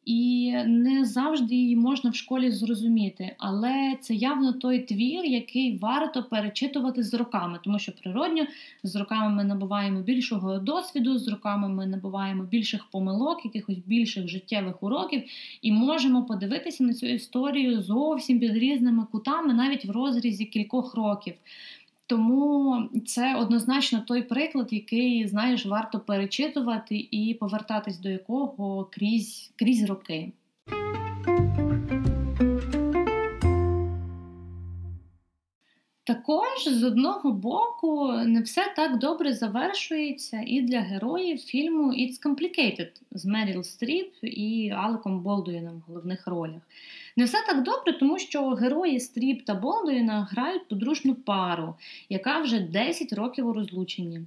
І 0.04 0.52
не 0.66 1.04
завжди 1.04 1.54
її 1.54 1.76
можна 1.76 2.10
в 2.10 2.14
школі 2.14 2.50
зрозуміти, 2.50 3.34
але 3.38 3.96
це 4.00 4.14
явно 4.14 4.52
той 4.52 4.78
твір, 4.78 5.24
який 5.24 5.78
варто 5.78 6.24
перечитувати 6.24 7.02
з 7.02 7.14
роками, 7.14 7.58
тому 7.64 7.78
що 7.78 7.92
природньо 7.92 8.46
з 8.82 8.96
роками 8.96 9.34
ми 9.34 9.44
набуваємо 9.44 10.00
більшого 10.00 10.58
досвіду, 10.58 11.18
з 11.18 11.28
роками 11.28 11.68
ми 11.68 11.86
набуваємо 11.86 12.44
більших 12.44 12.84
помилок, 12.84 13.44
якихось 13.44 13.78
більших 13.86 14.28
життєвих 14.28 14.82
уроків, 14.82 15.22
і 15.62 15.72
можемо 15.72 16.24
подивитися 16.24 16.84
на 16.84 16.94
цю 16.94 17.06
історію 17.06 17.82
зовсім 17.82 18.38
під 18.38 18.56
різними 18.56 19.06
кутами, 19.12 19.54
навіть 19.54 19.84
в 19.84 19.90
розрізі 19.90 20.44
кількох 20.44 20.94
років. 20.94 21.34
Тому 22.10 22.82
це 23.06 23.36
однозначно 23.36 24.00
той 24.00 24.22
приклад, 24.22 24.72
який, 24.72 25.28
знаєш, 25.28 25.66
варто 25.66 26.00
перечитувати 26.00 27.08
і 27.10 27.36
повертатись 27.40 27.98
до 27.98 28.08
якого 28.08 28.88
крізь, 28.90 29.52
крізь 29.56 29.84
роки. 29.84 30.32
Також 36.10 36.68
з 36.68 36.84
одного 36.84 37.32
боку 37.32 38.12
не 38.12 38.40
все 38.40 38.72
так 38.76 38.98
добре 38.98 39.32
завершується 39.32 40.42
і 40.46 40.60
для 40.60 40.80
героїв 40.80 41.38
фільму 41.38 41.92
It's 41.92 42.22
Complicated 42.26 42.88
з 43.10 43.24
Меріл 43.24 43.62
Стріп 43.62 44.12
і 44.22 44.72
Алеком 44.76 45.20
Болдуїном 45.20 45.76
в 45.76 45.80
головних 45.90 46.26
ролях. 46.26 46.60
Не 47.16 47.24
все 47.24 47.38
так 47.46 47.62
добре, 47.62 47.92
тому 47.92 48.18
що 48.18 48.48
герої 48.50 49.00
Стріп 49.00 49.44
та 49.44 49.54
Болдуїна 49.54 50.28
грають 50.30 50.68
подружню 50.68 51.14
пару, 51.14 51.74
яка 52.08 52.40
вже 52.40 52.60
10 52.60 53.12
років 53.12 53.46
у 53.46 53.52
розлученні. 53.52 54.20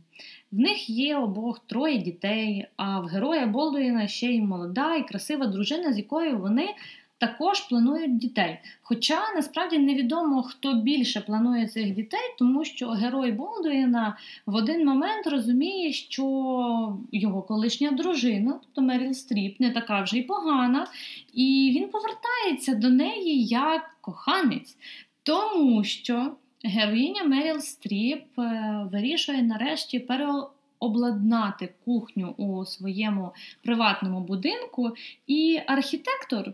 В 0.51 0.59
них 0.59 0.89
є 0.89 1.17
обох 1.17 1.59
троє 1.59 1.97
дітей, 1.97 2.67
а 2.75 2.99
в 2.99 3.05
героя 3.05 3.45
Болдуїна 3.45 4.07
ще 4.07 4.27
й 4.27 4.41
молода 4.41 4.95
і 4.95 5.07
красива 5.07 5.47
дружина, 5.47 5.93
з 5.93 5.97
якою 5.97 6.37
вони 6.37 6.69
також 7.17 7.61
планують 7.61 8.17
дітей. 8.17 8.59
Хоча 8.81 9.21
насправді 9.35 9.79
невідомо, 9.79 10.43
хто 10.43 10.73
більше 10.73 11.21
планує 11.21 11.67
цих 11.67 11.95
дітей, 11.95 12.35
тому 12.39 12.65
що 12.65 12.89
герой 12.89 13.31
Болдуїна 13.31 14.17
в 14.45 14.55
один 14.55 14.85
момент 14.85 15.27
розуміє, 15.27 15.93
що 15.93 16.97
його 17.11 17.41
колишня 17.41 17.91
дружина, 17.91 18.59
тобто 18.61 18.81
Меріл 18.81 19.13
Стріп, 19.13 19.59
не 19.59 19.71
така 19.71 20.01
вже 20.01 20.17
й 20.17 20.21
погана, 20.21 20.87
і 21.33 21.73
він 21.75 21.89
повертається 21.89 22.75
до 22.75 22.89
неї 22.89 23.45
як 23.45 23.97
коханець, 24.01 24.77
тому 25.23 25.83
що 25.83 26.31
героїня 26.63 27.23
Меріл 27.23 27.59
Стріп 27.59 28.39
е, 28.39 28.87
вирішує 28.91 29.43
нарешті 29.43 29.99
переобладнати 29.99 31.73
кухню 31.85 32.29
у 32.37 32.65
своєму 32.65 33.31
приватному 33.63 34.19
будинку, 34.19 34.91
і 35.27 35.61
архітектор 35.67 36.53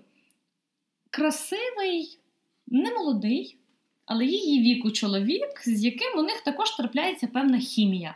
красивий, 1.09 2.19
немолодий, 2.67 3.57
але 4.05 4.25
її 4.25 4.61
віку 4.61 4.91
чоловік, 4.91 5.61
з 5.65 5.83
яким 5.83 6.19
у 6.19 6.23
них 6.23 6.41
також 6.41 6.71
трапляється 6.71 7.27
певна 7.27 7.59
хімія. 7.59 8.15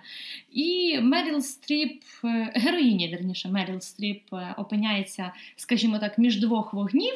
І 0.51 0.99
Меріл 1.01 1.41
Стріп, 1.41 2.03
е, 2.23 2.51
героїня, 2.55 3.07
вірніше, 3.07 3.49
Меріл 3.49 3.79
Стріп 3.79 4.33
е, 4.33 4.55
опиняється, 4.57 5.31
скажімо 5.55 5.99
так, 5.99 6.17
між 6.17 6.39
двох 6.39 6.73
вогнів. 6.73 7.13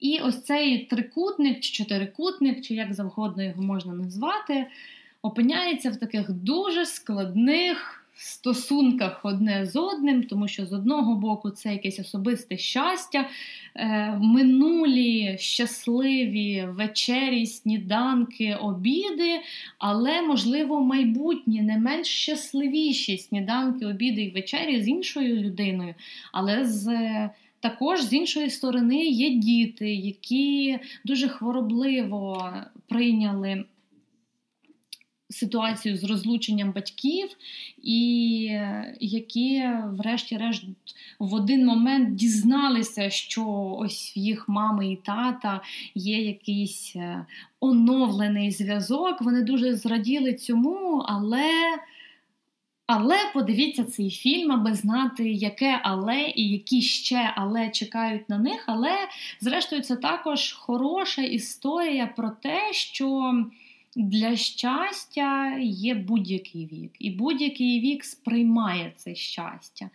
І 0.00 0.18
ось 0.18 0.42
цей 0.42 0.78
трикутник 0.78 1.60
чи 1.60 1.72
чотирикутник, 1.72 2.64
чи 2.64 2.74
як 2.74 2.94
завгодно 2.94 3.42
його 3.42 3.62
можна 3.62 3.92
назвати, 3.92 4.66
опиняється 5.22 5.90
в 5.90 5.96
таких 5.96 6.32
дуже 6.32 6.86
складних 6.86 8.07
стосунках 8.20 9.20
одне 9.22 9.66
з 9.66 9.76
одним, 9.76 10.22
тому 10.22 10.48
що 10.48 10.66
з 10.66 10.72
одного 10.72 11.14
боку 11.14 11.50
це 11.50 11.72
якесь 11.72 11.98
особисте 11.98 12.58
щастя, 12.58 13.28
е, 13.76 14.18
минулі 14.20 15.36
щасливі 15.38 16.66
вечері, 16.68 17.46
сніданки, 17.46 18.54
обіди, 18.54 19.40
але, 19.78 20.22
можливо, 20.22 20.80
майбутні 20.80 21.62
не 21.62 21.78
менш 21.78 22.08
щасливіші 22.08 23.18
сніданки, 23.18 23.86
обіди 23.86 24.22
і 24.22 24.30
вечері 24.30 24.82
з 24.82 24.88
іншою 24.88 25.36
людиною, 25.36 25.94
але 26.32 26.64
з. 26.64 26.88
Також 27.60 28.02
з 28.02 28.12
іншої 28.12 28.50
сторони 28.50 29.04
є 29.04 29.30
діти, 29.30 29.94
які 29.94 30.78
дуже 31.04 31.28
хворобливо 31.28 32.52
прийняли 32.88 33.64
ситуацію 35.30 35.96
з 35.96 36.04
розлученням 36.04 36.72
батьків, 36.72 37.28
і 37.82 38.40
які, 39.00 39.70
врешті-решт, 39.86 40.64
в 41.18 41.34
один 41.34 41.66
момент 41.66 42.14
дізналися, 42.14 43.10
що 43.10 43.46
ось 43.78 44.12
в 44.16 44.18
їх 44.18 44.48
мами 44.48 44.92
і 44.92 44.96
тата 44.96 45.60
є 45.94 46.22
якийсь 46.22 46.92
е, 46.96 47.26
оновлений 47.60 48.50
зв'язок. 48.50 49.22
Вони 49.22 49.42
дуже 49.42 49.76
зраділи 49.76 50.34
цьому, 50.34 51.04
але. 51.06 51.50
Але 52.90 53.16
подивіться 53.34 53.84
цей 53.84 54.10
фільм, 54.10 54.52
аби 54.52 54.74
знати, 54.74 55.30
яке 55.30 55.80
але 55.82 56.32
і 56.34 56.48
які 56.48 56.82
ще 56.82 57.32
але 57.36 57.70
чекають 57.70 58.28
на 58.28 58.38
них. 58.38 58.64
Але, 58.66 58.92
зрештою, 59.40 59.82
це 59.82 59.96
також 59.96 60.52
хороша 60.52 61.22
історія 61.22 62.06
про 62.16 62.30
те, 62.30 62.72
що 62.72 63.34
для 63.96 64.36
щастя 64.36 65.58
є 65.60 65.94
будь-який 65.94 66.66
вік, 66.66 66.90
і 66.98 67.10
будь-який 67.10 67.80
вік 67.80 68.04
сприймає 68.04 68.92
це 68.96 69.14
щастя. 69.14 69.90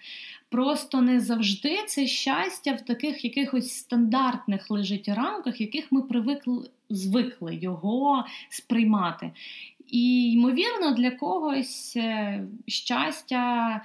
Просто 0.50 1.02
не 1.02 1.20
завжди 1.20 1.78
це 1.88 2.08
щастя 2.08 2.74
в 2.74 2.82
таких 2.82 3.26
якихось 3.26 3.72
стандартних 3.72 4.72
лежить 4.72 5.08
рамках, 5.08 5.62
яких 5.62 5.92
ми 5.92 6.02
привикли 6.02 6.70
звикли 6.90 7.56
його 7.56 8.26
сприймати. 8.50 9.32
І, 9.88 10.32
ймовірно, 10.32 10.92
для 10.92 11.12
когось 11.12 11.94
е, 11.96 12.44
щастя 12.68 13.82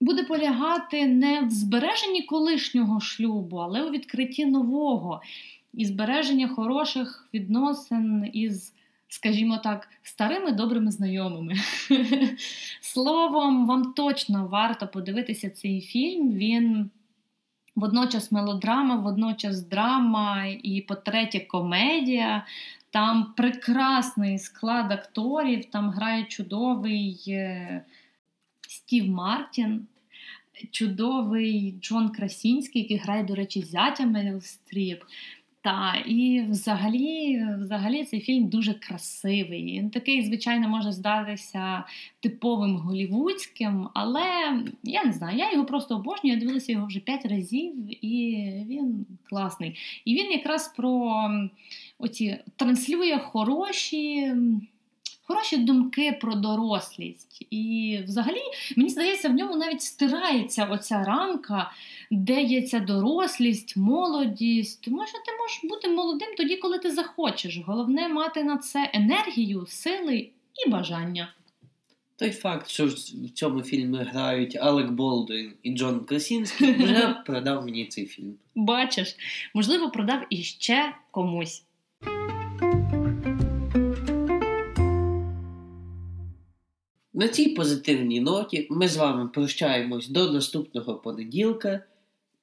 буде 0.00 0.22
полягати 0.22 1.06
не 1.06 1.40
в 1.40 1.50
збереженні 1.50 2.22
колишнього 2.22 3.00
шлюбу, 3.00 3.56
але 3.56 3.82
у 3.82 3.90
відкритті 3.90 4.46
нового 4.46 5.22
і 5.76 5.84
збереження 5.84 6.48
хороших 6.48 7.28
відносин 7.34 8.30
із, 8.32 8.72
скажімо 9.08 9.58
так, 9.58 9.88
старими 10.02 10.52
добрими 10.52 10.90
знайомими. 10.90 11.54
Словом, 12.80 13.66
вам 13.66 13.92
точно 13.92 14.46
варто 14.46 14.88
подивитися 14.88 15.50
цей 15.50 15.80
фільм. 15.80 16.32
Він. 16.32 16.90
Водночас 17.76 18.32
мелодрама, 18.32 18.96
водночас 18.96 19.62
драма, 19.62 20.46
і, 20.62 20.80
по-третє, 20.80 21.40
комедія. 21.40 22.46
Там 22.90 23.32
прекрасний 23.36 24.38
склад 24.38 24.92
акторів, 24.92 25.64
там 25.64 25.90
грає 25.90 26.24
чудовий 26.24 27.24
е, 27.28 27.82
Стів 28.68 29.08
Мартін, 29.08 29.86
чудовий 30.70 31.74
Джон 31.80 32.08
Красінський, 32.08 32.82
який 32.82 32.96
грає, 32.96 33.24
до 33.24 33.34
речі, 33.34 33.62
зятя 33.62 34.06
Меріл 34.06 34.40
Стріп. 34.40 35.02
Та, 35.66 35.94
і 36.06 36.42
взагалі, 36.50 37.46
взагалі 37.60 38.04
цей 38.04 38.20
фільм 38.20 38.48
дуже 38.48 38.74
красивий. 38.74 39.64
Він 39.64 39.90
такий, 39.90 40.22
звичайно, 40.22 40.68
може 40.68 40.92
здатися 40.92 41.84
типовим 42.20 42.76
голівудським, 42.76 43.88
але 43.94 44.22
я 44.82 45.04
не 45.04 45.12
знаю, 45.12 45.38
я 45.38 45.52
його 45.52 45.64
просто 45.64 45.96
обожнюю. 45.96 46.34
Я 46.34 46.40
дивилася 46.40 46.72
його 46.72 46.86
вже 46.86 47.00
п'ять 47.00 47.26
разів, 47.26 47.74
і 48.04 48.46
він 48.68 49.06
класний. 49.28 49.78
І 50.04 50.14
він 50.14 50.32
якраз 50.32 50.74
про 50.76 51.22
оці 51.98 52.38
транслює 52.56 53.18
хороші. 53.18 54.32
Хороші 55.28 55.56
думки 55.56 56.18
про 56.20 56.34
дорослість. 56.34 57.46
І 57.50 57.98
взагалі, 58.04 58.42
мені 58.76 58.90
здається, 58.90 59.28
в 59.28 59.32
ньому 59.32 59.56
навіть 59.56 59.82
стирається 59.82 60.64
оця 60.64 61.04
рамка, 61.04 61.70
де 62.10 62.42
є 62.42 62.62
ця 62.62 62.80
дорослість, 62.80 63.76
молодість. 63.76 64.84
Тому 64.84 65.06
що 65.06 65.18
ти 65.26 65.32
можеш 65.40 65.60
бути 65.64 65.88
молодим 65.88 66.28
тоді, 66.36 66.56
коли 66.56 66.78
ти 66.78 66.90
захочеш. 66.90 67.58
Головне 67.66 68.08
мати 68.08 68.44
на 68.44 68.56
це 68.56 68.90
енергію, 68.94 69.66
сили 69.68 70.30
і 70.66 70.70
бажання. 70.70 71.32
Той 72.18 72.30
факт, 72.30 72.68
що 72.68 72.86
в 72.86 73.30
цьому 73.34 73.62
фільмі 73.62 73.98
грають 73.98 74.56
Алек 74.56 74.90
Болдуін 74.90 75.52
і 75.62 75.74
Джон 75.74 76.00
Красінський, 76.00 76.72
вже 76.82 77.22
продав 77.26 77.64
мені 77.64 77.86
цей 77.86 78.06
фільм. 78.06 78.34
Бачиш, 78.54 79.16
можливо, 79.54 79.90
продав 79.90 80.26
іще 80.30 80.94
комусь. 81.10 81.62
На 87.14 87.28
цій 87.28 87.48
позитивній 87.48 88.20
ноті 88.20 88.66
ми 88.70 88.88
з 88.88 88.96
вами 88.96 89.28
прощаємось 89.28 90.08
до 90.08 90.32
наступного 90.32 90.94
понеділка 90.94 91.80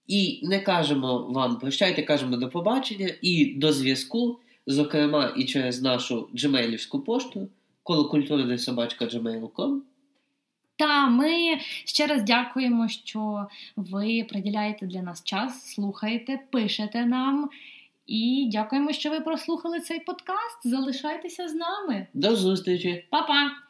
і 0.08 0.40
не 0.44 0.60
кажемо 0.60 1.28
вам 1.30 1.60
прощайте, 1.60 2.04
кажемо 2.04 2.38
до 2.38 2.50
побачення 2.50 3.10
і 3.22 3.54
до 3.56 3.74
зв'язку, 3.74 4.40
зокрема 4.68 5.34
і 5.38 5.46
через 5.46 5.82
нашу 5.82 6.30
джемейлівську 6.36 7.00
пошту 7.00 7.50
колокультурна 7.84 8.58
собачка 8.58 9.06
gmail.com. 9.06 9.80
Та 10.76 11.08
ми 11.08 11.60
ще 11.86 12.08
раз 12.08 12.24
дякуємо, 12.24 12.88
що 12.88 13.48
ви 13.76 14.26
приділяєте 14.30 14.86
для 14.86 15.02
нас 15.02 15.24
час, 15.24 15.74
слухаєте, 15.74 16.40
пишете 16.52 17.06
нам. 17.06 17.50
І 18.08 18.50
дякуємо, 18.52 18.92
що 18.92 19.10
ви 19.10 19.20
прослухали 19.20 19.80
цей 19.80 20.00
подкаст. 20.00 20.60
Залишайтеся 20.64 21.48
з 21.48 21.54
нами. 21.56 22.08
До 22.14 22.36
зустрічі! 22.36 23.06
Па-па! 23.10 23.63